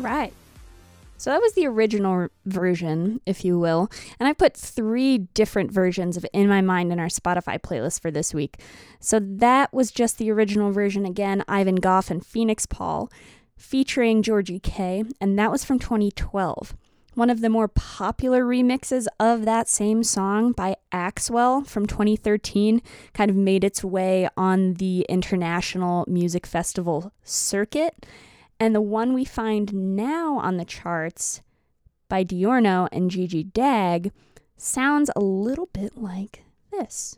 Right. 0.00 0.32
So 1.16 1.28
that 1.28 1.42
was 1.42 1.52
the 1.52 1.66
original 1.66 2.28
version, 2.46 3.20
if 3.26 3.44
you 3.44 3.58
will. 3.58 3.90
And 4.18 4.26
I 4.26 4.32
put 4.32 4.56
three 4.56 5.18
different 5.34 5.70
versions 5.70 6.16
of 6.16 6.24
In 6.32 6.48
My 6.48 6.62
Mind 6.62 6.92
in 6.92 6.98
our 6.98 7.08
Spotify 7.08 7.58
playlist 7.60 8.00
for 8.00 8.10
this 8.10 8.32
week. 8.32 8.56
So 9.00 9.20
that 9.20 9.70
was 9.70 9.90
just 9.90 10.16
the 10.16 10.30
original 10.30 10.72
version 10.72 11.04
again, 11.04 11.44
Ivan 11.46 11.76
Gough 11.76 12.10
and 12.10 12.22
Feenixpawl, 12.24 13.10
featuring 13.58 14.22
Georgi 14.22 14.58
Kay, 14.60 15.04
and 15.20 15.38
that 15.38 15.50
was 15.50 15.62
from 15.62 15.78
2012. 15.78 16.74
one 17.14 17.28
of 17.28 17.40
the 17.40 17.50
more 17.50 17.68
popular 17.68 18.44
remixes 18.44 19.06
of 19.18 19.44
that 19.44 19.68
same 19.68 20.02
song 20.02 20.52
by 20.52 20.76
Axwell 20.92 21.66
from 21.66 21.86
2013 21.86 22.80
kind 23.12 23.30
of 23.30 23.36
made 23.36 23.64
its 23.64 23.82
way 23.84 24.28
on 24.36 24.74
the 24.74 25.04
International 25.08 26.04
Music 26.08 26.46
Festival 26.46 27.12
circuit. 27.24 28.06
And 28.60 28.74
the 28.74 28.82
one 28.82 29.14
we 29.14 29.24
find 29.24 29.96
now 29.96 30.38
on 30.38 30.58
the 30.58 30.66
charts 30.66 31.40
by 32.10 32.24
Dynoro 32.24 32.88
and 32.92 33.10
Gigi 33.10 33.42
Dag 33.42 34.12
sounds 34.58 35.10
a 35.16 35.20
little 35.20 35.70
bit 35.72 35.96
like 35.96 36.44
this. 36.70 37.16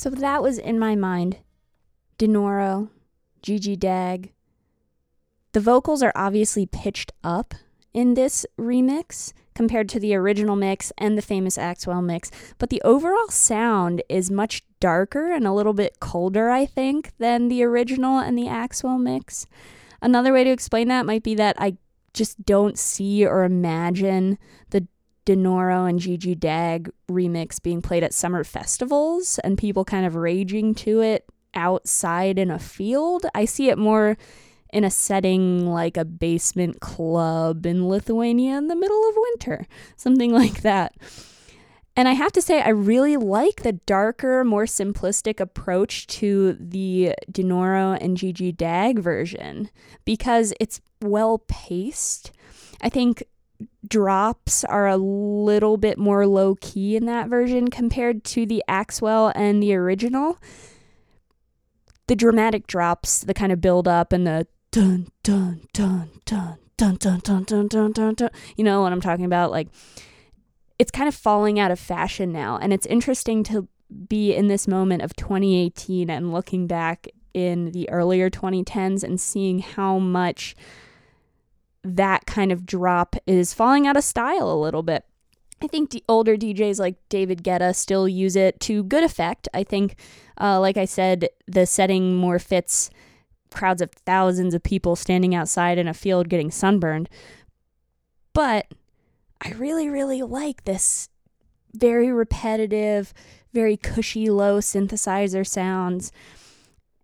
So 0.00 0.08
that 0.08 0.42
was 0.42 0.56
in 0.56 0.78
my 0.78 0.96
mind. 0.96 1.40
Dynoro, 2.18 2.88
Gigi 3.42 3.76
Dag. 3.76 4.32
The 5.52 5.60
vocals 5.60 6.02
are 6.02 6.12
obviously 6.14 6.64
pitched 6.64 7.12
up 7.22 7.54
in 7.92 8.14
this 8.14 8.46
remix 8.58 9.34
compared 9.54 9.90
to 9.90 10.00
the 10.00 10.14
original 10.14 10.56
mix 10.56 10.90
and 10.96 11.18
the 11.18 11.22
famous 11.22 11.58
Axwell 11.58 12.02
mix, 12.02 12.30
but 12.56 12.70
the 12.70 12.80
overall 12.80 13.28
sound 13.28 14.02
is 14.08 14.30
much 14.30 14.62
darker 14.80 15.34
and 15.34 15.46
a 15.46 15.52
little 15.52 15.74
bit 15.74 16.00
colder, 16.00 16.48
I 16.48 16.64
think, 16.64 17.12
than 17.18 17.48
the 17.48 17.62
original 17.62 18.18
and 18.18 18.38
the 18.38 18.46
Axwell 18.46 18.98
mix. 18.98 19.46
Another 20.00 20.32
way 20.32 20.44
to 20.44 20.50
explain 20.50 20.88
that 20.88 21.04
might 21.04 21.22
be 21.22 21.34
that 21.34 21.56
I 21.58 21.76
just 22.14 22.46
don't 22.46 22.78
see 22.78 23.26
or 23.26 23.44
imagine 23.44 24.38
the 24.70 24.88
Dynoro 25.30 25.88
and 25.88 26.00
Gigi 26.00 26.34
Dag 26.34 26.90
remix 27.08 27.62
being 27.62 27.80
played 27.80 28.02
at 28.02 28.12
summer 28.12 28.42
festivals 28.42 29.38
and 29.44 29.56
people 29.56 29.84
kind 29.84 30.04
of 30.04 30.16
raging 30.16 30.74
to 30.76 31.00
it 31.02 31.24
outside 31.54 32.36
in 32.36 32.50
a 32.50 32.58
field. 32.58 33.26
I 33.32 33.44
see 33.44 33.68
it 33.68 33.78
more 33.78 34.18
in 34.72 34.82
a 34.82 34.90
setting 34.90 35.66
like 35.66 35.96
a 35.96 36.04
basement 36.04 36.80
club 36.80 37.64
in 37.64 37.88
Lithuania 37.88 38.58
in 38.58 38.66
the 38.66 38.74
middle 38.74 39.08
of 39.08 39.14
winter, 39.16 39.66
something 39.96 40.32
like 40.42 40.62
that. 40.62 40.96
And 41.94 42.08
I 42.08 42.12
have 42.12 42.32
to 42.32 42.42
say, 42.42 42.60
I 42.60 42.70
really 42.70 43.16
like 43.16 43.62
the 43.62 43.72
darker, 43.72 44.42
more 44.44 44.64
simplistic 44.64 45.38
approach 45.38 46.08
to 46.08 46.56
the 46.58 47.14
Dynoro 47.30 47.96
and 48.00 48.16
Gigi 48.16 48.50
Dag 48.50 48.98
version 48.98 49.70
because 50.04 50.52
it's 50.58 50.80
well 51.00 51.38
paced. 51.46 52.32
I 52.80 52.88
think 52.88 53.22
drops 53.90 54.64
are 54.64 54.88
a 54.88 54.96
little 54.96 55.76
bit 55.76 55.98
more 55.98 56.26
low 56.26 56.54
key 56.60 56.96
in 56.96 57.04
that 57.06 57.28
version 57.28 57.68
compared 57.68 58.24
to 58.24 58.46
the 58.46 58.62
Axwell 58.68 59.32
and 59.34 59.62
the 59.62 59.74
original. 59.74 60.38
The 62.06 62.16
dramatic 62.16 62.66
drops, 62.66 63.20
the 63.20 63.34
kind 63.34 63.52
of 63.52 63.60
build 63.60 63.86
up 63.86 64.12
and 64.12 64.26
the 64.26 64.46
dun 64.70 65.08
dun 65.22 65.60
dun 65.72 66.10
dun 66.24 66.58
dun 66.76 66.96
dun 66.96 67.18
dun 67.18 67.44
dun 67.44 67.66
dun 67.66 67.92
dun 67.92 68.14
dun 68.14 68.30
you 68.56 68.62
know 68.62 68.82
what 68.82 68.92
I'm 68.92 69.00
talking 69.00 69.24
about 69.24 69.50
like 69.50 69.66
it's 70.78 70.92
kind 70.92 71.08
of 71.08 71.14
falling 71.14 71.58
out 71.58 71.72
of 71.72 71.78
fashion 71.78 72.30
now 72.32 72.56
and 72.56 72.72
it's 72.72 72.86
interesting 72.86 73.42
to 73.44 73.66
be 74.08 74.32
in 74.32 74.46
this 74.46 74.68
moment 74.68 75.02
of 75.02 75.16
2018 75.16 76.08
and 76.08 76.32
looking 76.32 76.68
back 76.68 77.08
in 77.34 77.72
the 77.72 77.90
earlier 77.90 78.30
2010s 78.30 79.02
and 79.02 79.20
seeing 79.20 79.58
how 79.58 79.98
much 79.98 80.54
that 81.96 82.26
kind 82.26 82.52
of 82.52 82.66
drop 82.66 83.16
is 83.26 83.54
falling 83.54 83.86
out 83.86 83.96
of 83.96 84.04
style 84.04 84.50
a 84.50 84.54
little 84.54 84.82
bit. 84.82 85.04
I 85.62 85.66
think 85.66 85.90
the 85.90 86.02
older 86.08 86.36
DJs 86.36 86.80
like 86.80 86.96
David 87.08 87.44
Guetta 87.44 87.74
still 87.74 88.08
use 88.08 88.34
it 88.34 88.58
to 88.60 88.82
good 88.82 89.04
effect. 89.04 89.48
I 89.52 89.62
think, 89.62 89.96
uh, 90.40 90.58
like 90.58 90.78
I 90.78 90.86
said, 90.86 91.28
the 91.46 91.66
setting 91.66 92.16
more 92.16 92.38
fits 92.38 92.90
crowds 93.50 93.82
of 93.82 93.90
thousands 93.90 94.54
of 94.54 94.62
people 94.62 94.96
standing 94.96 95.34
outside 95.34 95.76
in 95.76 95.88
a 95.88 95.94
field 95.94 96.28
getting 96.28 96.50
sunburned. 96.50 97.08
But 98.32 98.66
I 99.40 99.50
really, 99.50 99.88
really 99.88 100.22
like 100.22 100.64
this 100.64 101.08
very 101.74 102.10
repetitive, 102.10 103.12
very 103.52 103.76
cushy 103.76 104.30
low 104.30 104.58
synthesizer 104.58 105.46
sounds 105.46 106.12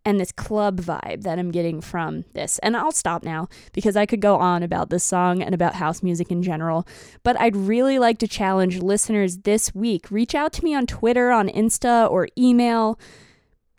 and 0.07 0.21
this 0.21 0.31
club 0.31 0.81
vibe 0.81 1.25
that 1.25 1.37
I'm 1.37 1.51
getting 1.51 1.81
from 1.81 2.25
this. 2.33 2.61
And 2.61 2.77
I'll 2.77 2.93
stop 2.93 3.25
now 3.25 3.49
because 3.73 3.97
I 3.97 4.07
could 4.07 4.21
go 4.21 4.37
on 4.37 4.63
about 4.63 4.89
this 4.89 5.03
song 5.03 5.43
and 5.43 5.53
about 5.53 5.75
house 5.75 6.01
music 6.01 6.31
in 6.31 6.45
general. 6.45 6.87
But 7.25 7.39
I'd 7.41 7.57
really 7.57 7.99
like 7.99 8.19
to 8.19 8.29
challenge 8.29 8.79
listeners 8.79 9.39
this 9.39 9.75
week. 9.75 10.09
Reach 10.13 10.35
out 10.35 10.53
to 10.55 10.65
me 10.65 10.77
on 10.77 10.87
Twitter, 10.87 11.33
on 11.33 11.49
Insta, 11.49 12.09
or 12.09 12.29
email. 12.39 13.01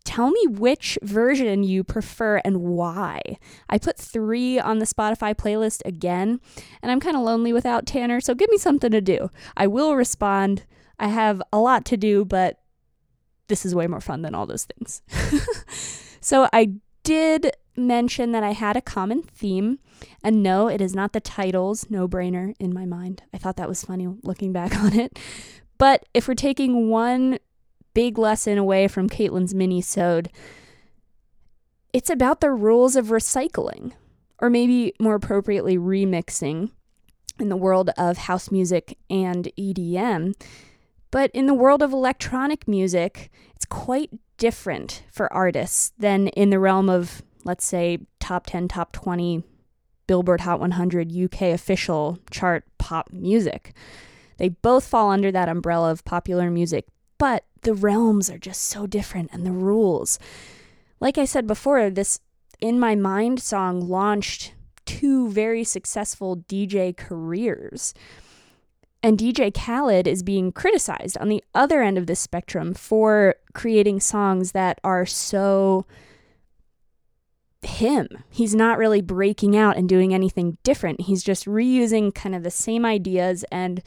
Tell 0.03 0.29
me 0.29 0.47
which 0.47 0.99
version 1.01 1.63
you 1.63 1.85
prefer 1.85 2.41
and 2.43 2.57
why. 2.61 3.21
I 3.69 3.77
put 3.77 3.97
three 3.97 4.59
on 4.59 4.79
the 4.79 4.85
Spotify 4.85 5.33
playlist 5.33 5.81
again, 5.85 6.41
and 6.81 6.91
I'm 6.91 6.99
kind 6.99 7.15
of 7.15 7.23
lonely 7.23 7.53
without 7.53 7.85
Tanner, 7.85 8.19
so 8.19 8.35
give 8.35 8.49
me 8.49 8.57
something 8.57 8.91
to 8.91 9.01
do. 9.01 9.31
I 9.55 9.67
will 9.67 9.95
respond. 9.95 10.65
I 10.99 11.07
have 11.07 11.41
a 11.53 11.59
lot 11.59 11.85
to 11.85 11.97
do, 11.97 12.25
but 12.25 12.59
this 13.47 13.65
is 13.65 13.73
way 13.73 13.87
more 13.87 14.01
fun 14.01 14.21
than 14.21 14.35
all 14.35 14.45
those 14.45 14.65
things. 14.65 15.01
So 16.27 16.49
I 16.51 16.73
did 17.03 17.51
mention 17.77 18.33
that 18.33 18.43
I 18.43 18.51
had 18.51 18.75
a 18.75 18.81
common 18.81 19.23
theme. 19.23 19.79
And 20.21 20.43
no, 20.43 20.67
it 20.67 20.81
is 20.81 20.93
not 20.93 21.13
the 21.13 21.21
titles, 21.21 21.89
no 21.89 22.05
brainer 22.05 22.53
in 22.59 22.73
my 22.73 22.85
mind. 22.85 23.23
I 23.33 23.37
thought 23.37 23.55
that 23.55 23.69
was 23.69 23.85
funny 23.85 24.09
looking 24.23 24.51
back 24.51 24.75
on 24.83 24.93
it. 24.99 25.17
But 25.77 26.05
if 26.13 26.27
we're 26.27 26.33
taking 26.33 26.89
one 26.89 27.39
big 27.93 28.17
lesson 28.17 28.57
away 28.57 28.89
from 28.89 29.07
Caitlin's 29.07 29.55
mini-sode, 29.55 30.29
it's 31.93 32.09
about 32.09 32.41
the 32.41 32.51
rules 32.51 32.97
of 32.97 33.05
recycling, 33.05 33.93
or 34.39 34.49
maybe 34.49 34.91
more 34.99 35.15
appropriately, 35.15 35.77
remixing 35.77 36.71
in 37.39 37.47
the 37.47 37.55
world 37.55 37.89
of 37.97 38.17
house 38.17 38.51
music 38.51 38.97
and 39.09 39.49
EDM. 39.57 40.33
But 41.11 41.31
in 41.33 41.45
the 41.45 41.53
world 41.53 41.81
of 41.81 41.93
electronic 41.93 42.67
music, 42.67 43.31
it's 43.55 43.65
quite 43.65 44.11
different 44.37 45.03
for 45.11 45.31
artists 45.33 45.91
than 45.97 46.27
in 46.29 46.49
the 46.49 46.59
realm 46.59 46.89
of, 46.89 47.21
let's 47.43 47.65
say, 47.65 47.99
top 48.19 48.45
10, 48.47 48.67
top 48.67 48.91
20 48.91 49.43
Billboard 50.05 50.41
Hot 50.41 50.59
100 50.59 51.11
UK 51.15 51.41
official 51.53 52.17
chart 52.31 52.63
pop 52.77 53.11
music. 53.11 53.73
They 54.37 54.49
both 54.49 54.87
fall 54.87 55.11
under 55.11 55.31
that 55.31 55.49
umbrella 55.49 55.91
of 55.91 56.05
popular 56.05 56.49
music, 56.49 56.85
but 57.17 57.43
the 57.61 57.73
realms 57.73 58.29
are 58.29 58.37
just 58.37 58.61
so 58.63 58.87
different 58.87 59.29
and 59.33 59.45
the 59.45 59.51
rules. 59.51 60.19
Like 60.99 61.17
I 61.17 61.25
said 61.25 61.45
before, 61.47 61.89
this 61.89 62.19
In 62.61 62.79
My 62.79 62.95
Mind 62.95 63.41
song 63.41 63.81
launched 63.81 64.53
two 64.85 65.29
very 65.29 65.63
successful 65.63 66.37
DJ 66.47 66.95
careers. 66.95 67.93
And 69.03 69.17
DJ 69.17 69.53
Khaled 69.53 70.07
is 70.07 70.23
being 70.23 70.51
criticized 70.51 71.17
on 71.17 71.29
the 71.29 71.43
other 71.53 71.81
end 71.81 71.97
of 71.97 72.07
the 72.07 72.15
spectrum 72.15 72.73
for 72.73 73.35
creating 73.53 73.99
songs 73.99 74.53
that 74.53 74.79
are 74.83 75.05
so 75.05 75.85
him. 77.61 78.07
He's 78.29 78.55
not 78.55 78.77
really 78.77 79.01
breaking 79.01 79.55
out 79.55 79.77
and 79.77 79.87
doing 79.87 80.13
anything 80.13 80.57
different. 80.63 81.01
He's 81.01 81.23
just 81.23 81.45
reusing 81.45 82.13
kind 82.13 82.35
of 82.35 82.43
the 82.43 82.51
same 82.51 82.85
ideas 82.85 83.45
and 83.51 83.81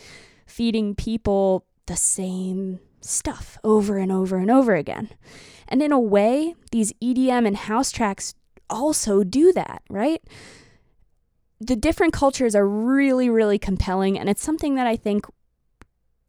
feeding 0.46 0.94
people 0.94 1.64
the 1.87 1.96
same 1.96 2.81
stuff 3.01 3.59
over 3.64 3.99
and 3.99 4.12
over 4.12 4.37
and 4.37 4.51
over 4.51 4.75
again. 4.75 5.11
And 5.68 5.83
in 5.83 5.92
a 5.92 6.01
way, 6.01 6.55
these 6.70 6.92
EDM 7.03 7.46
and 7.46 7.57
house 7.57 7.90
tracks 7.90 8.35
also 8.68 9.25
do 9.25 9.53
that, 9.53 9.83
right? 9.88 10.23
The 11.61 11.77
different 11.77 12.12
cultures 12.12 12.55
are 12.55 12.66
really, 12.66 13.29
really 13.29 13.59
compelling. 13.59 14.18
And 14.18 14.29
it's 14.29 14.42
something 14.42 14.77
that 14.77 14.87
I 14.87 14.96
think 14.96 15.27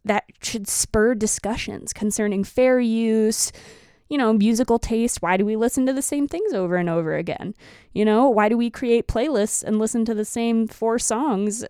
that 0.04 0.26
should 0.41 0.67
spur 0.67 1.15
discussions 1.15 1.94
concerning 1.94 2.44
fair 2.44 2.80
use, 2.80 3.52
you 4.10 4.17
know, 4.17 4.34
musical 4.34 4.78
taste. 4.78 5.22
Why 5.22 5.38
do 5.38 5.46
we 5.46 5.56
listen 5.56 5.86
to 5.86 5.94
the 5.94 6.02
same 6.02 6.28
things 6.28 6.54
over 6.54 6.76
and 6.76 6.89
over 6.89 7.15
again? 7.15 7.56
You 7.94 8.04
know, 8.04 8.28
why 8.28 8.50
do 8.50 8.58
we 8.58 8.70
create 8.70 9.08
playlists 9.08 9.63
and 9.63 9.80
listen 9.80 10.04
to 10.06 10.13
the 10.13 10.26
same 10.26 10.67
four 10.67 11.00
songs 11.00 11.63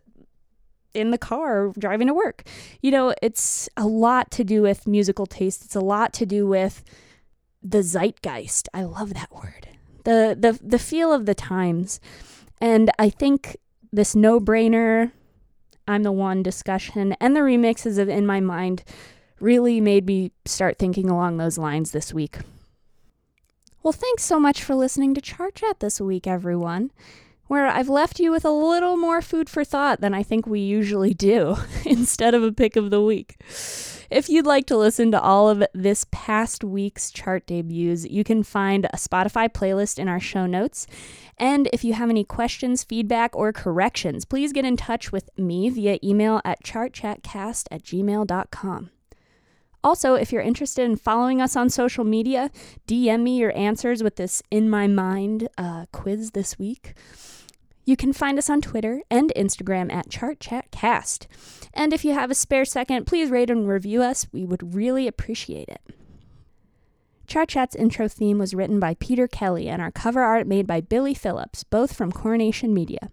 in 0.93 1.11
the 1.11 1.17
car 1.17 1.71
driving 1.77 2.07
to 2.07 2.13
work? 2.13 2.43
You 2.81 2.91
know, 2.91 3.13
it's 3.21 3.69
a 3.77 3.85
lot 3.85 4.31
to 4.31 4.43
do 4.43 4.61
with 4.61 4.87
musical 4.87 5.27
taste. 5.27 5.65
It's 5.65 5.75
a 5.75 5.81
lot 5.81 6.13
to 6.13 6.25
do 6.25 6.47
with 6.47 6.83
the 7.61 7.83
zeitgeist. 7.83 8.69
I 8.73 8.83
love 8.83 9.13
that 9.13 9.31
word. 9.31 9.67
The 10.03 10.35
the 10.39 10.59
the 10.63 10.79
feel 10.79 11.13
of 11.13 11.27
the 11.27 11.35
times. 11.35 11.99
And 12.61 12.91
I 12.99 13.09
think 13.09 13.57
this 13.91 14.15
no-brainer 14.15 15.11
I'm 15.87 16.03
the 16.03 16.11
one 16.11 16.43
discussion 16.43 17.15
and 17.19 17.35
the 17.35 17.41
remixes 17.41 17.97
of 17.97 18.07
In 18.07 18.25
My 18.25 18.39
Mind 18.39 18.83
really 19.39 19.81
made 19.81 20.05
me 20.05 20.31
start 20.45 20.77
thinking 20.77 21.09
along 21.09 21.37
those 21.37 21.57
lines 21.57 21.91
this 21.91 22.13
week. 22.13 22.37
Well, 23.83 23.91
thanks 23.91 24.23
so 24.23 24.39
much 24.39 24.63
for 24.63 24.75
listening 24.75 25.15
to 25.15 25.21
Chart 25.21 25.55
Chat 25.55 25.79
this 25.79 25.99
week, 25.99 26.27
everyone, 26.27 26.91
where 27.47 27.65
I've 27.65 27.89
left 27.89 28.19
you 28.19 28.31
with 28.31 28.45
a 28.45 28.51
little 28.51 28.95
more 28.95 29.23
food 29.23 29.49
for 29.49 29.65
thought 29.65 29.99
than 29.99 30.13
I 30.13 30.21
think 30.21 30.45
we 30.45 30.59
usually 30.59 31.15
do 31.15 31.57
instead 31.85 32.35
of 32.35 32.43
a 32.43 32.51
pick 32.51 32.75
of 32.75 32.91
the 32.91 33.01
week. 33.01 33.37
If 34.11 34.29
you'd 34.29 34.45
like 34.45 34.67
to 34.67 34.77
listen 34.77 35.11
to 35.11 35.21
all 35.21 35.49
of 35.49 35.63
this 35.73 36.05
past 36.11 36.63
week's 36.63 37.11
chart 37.11 37.47
debuts, 37.47 38.05
you 38.05 38.23
can 38.23 38.43
find 38.43 38.85
a 38.85 38.97
Spotify 38.97 39.49
playlist 39.49 39.97
in 39.97 40.07
our 40.07 40.19
show 40.19 40.45
notes. 40.45 40.85
And 41.41 41.67
if 41.73 41.83
you 41.83 41.93
have 41.93 42.11
any 42.11 42.23
questions, 42.23 42.83
feedback, 42.83 43.35
or 43.35 43.51
corrections, 43.51 44.25
please 44.25 44.53
get 44.53 44.63
in 44.63 44.77
touch 44.77 45.11
with 45.11 45.31
me 45.39 45.71
via 45.71 45.97
email 46.03 46.39
at 46.45 46.63
chartchatcast 46.63 47.65
at 47.71 47.81
gmail.com. 47.81 48.91
Also, 49.83 50.13
if 50.13 50.31
you're 50.31 50.43
interested 50.43 50.85
in 50.85 50.95
following 50.95 51.41
us 51.41 51.55
on 51.55 51.71
social 51.71 52.03
media, 52.03 52.51
DM 52.87 53.23
me 53.23 53.39
your 53.39 53.57
answers 53.57 54.03
with 54.03 54.17
this 54.17 54.43
In 54.51 54.69
My 54.69 54.85
Mind 54.85 55.49
uh, 55.57 55.87
quiz 55.91 56.31
this 56.31 56.59
week. 56.59 56.93
You 57.85 57.97
can 57.97 58.13
find 58.13 58.37
us 58.37 58.47
on 58.47 58.61
Twitter 58.61 59.01
and 59.09 59.33
Instagram 59.35 59.91
at 59.91 60.09
ChartChatCast. 60.09 61.25
And 61.73 61.91
if 61.91 62.05
you 62.05 62.13
have 62.13 62.29
a 62.29 62.35
spare 62.35 62.65
second, 62.65 63.07
please 63.07 63.31
rate 63.31 63.49
and 63.49 63.67
review 63.67 64.03
us. 64.03 64.27
We 64.31 64.45
would 64.45 64.75
really 64.75 65.07
appreciate 65.07 65.69
it. 65.69 65.81
Chart 67.31 67.47
Chat's 67.47 67.75
intro 67.77 68.09
theme 68.09 68.39
was 68.39 68.53
written 68.53 68.77
by 68.77 68.95
Peter 68.95 69.25
Kelly 69.25 69.69
and 69.69 69.81
our 69.81 69.89
cover 69.89 70.19
art 70.19 70.45
made 70.45 70.67
by 70.67 70.81
Billy 70.81 71.13
Phillips, 71.13 71.63
both 71.63 71.93
from 71.93 72.11
Coronation 72.11 72.73
Media. 72.73 73.09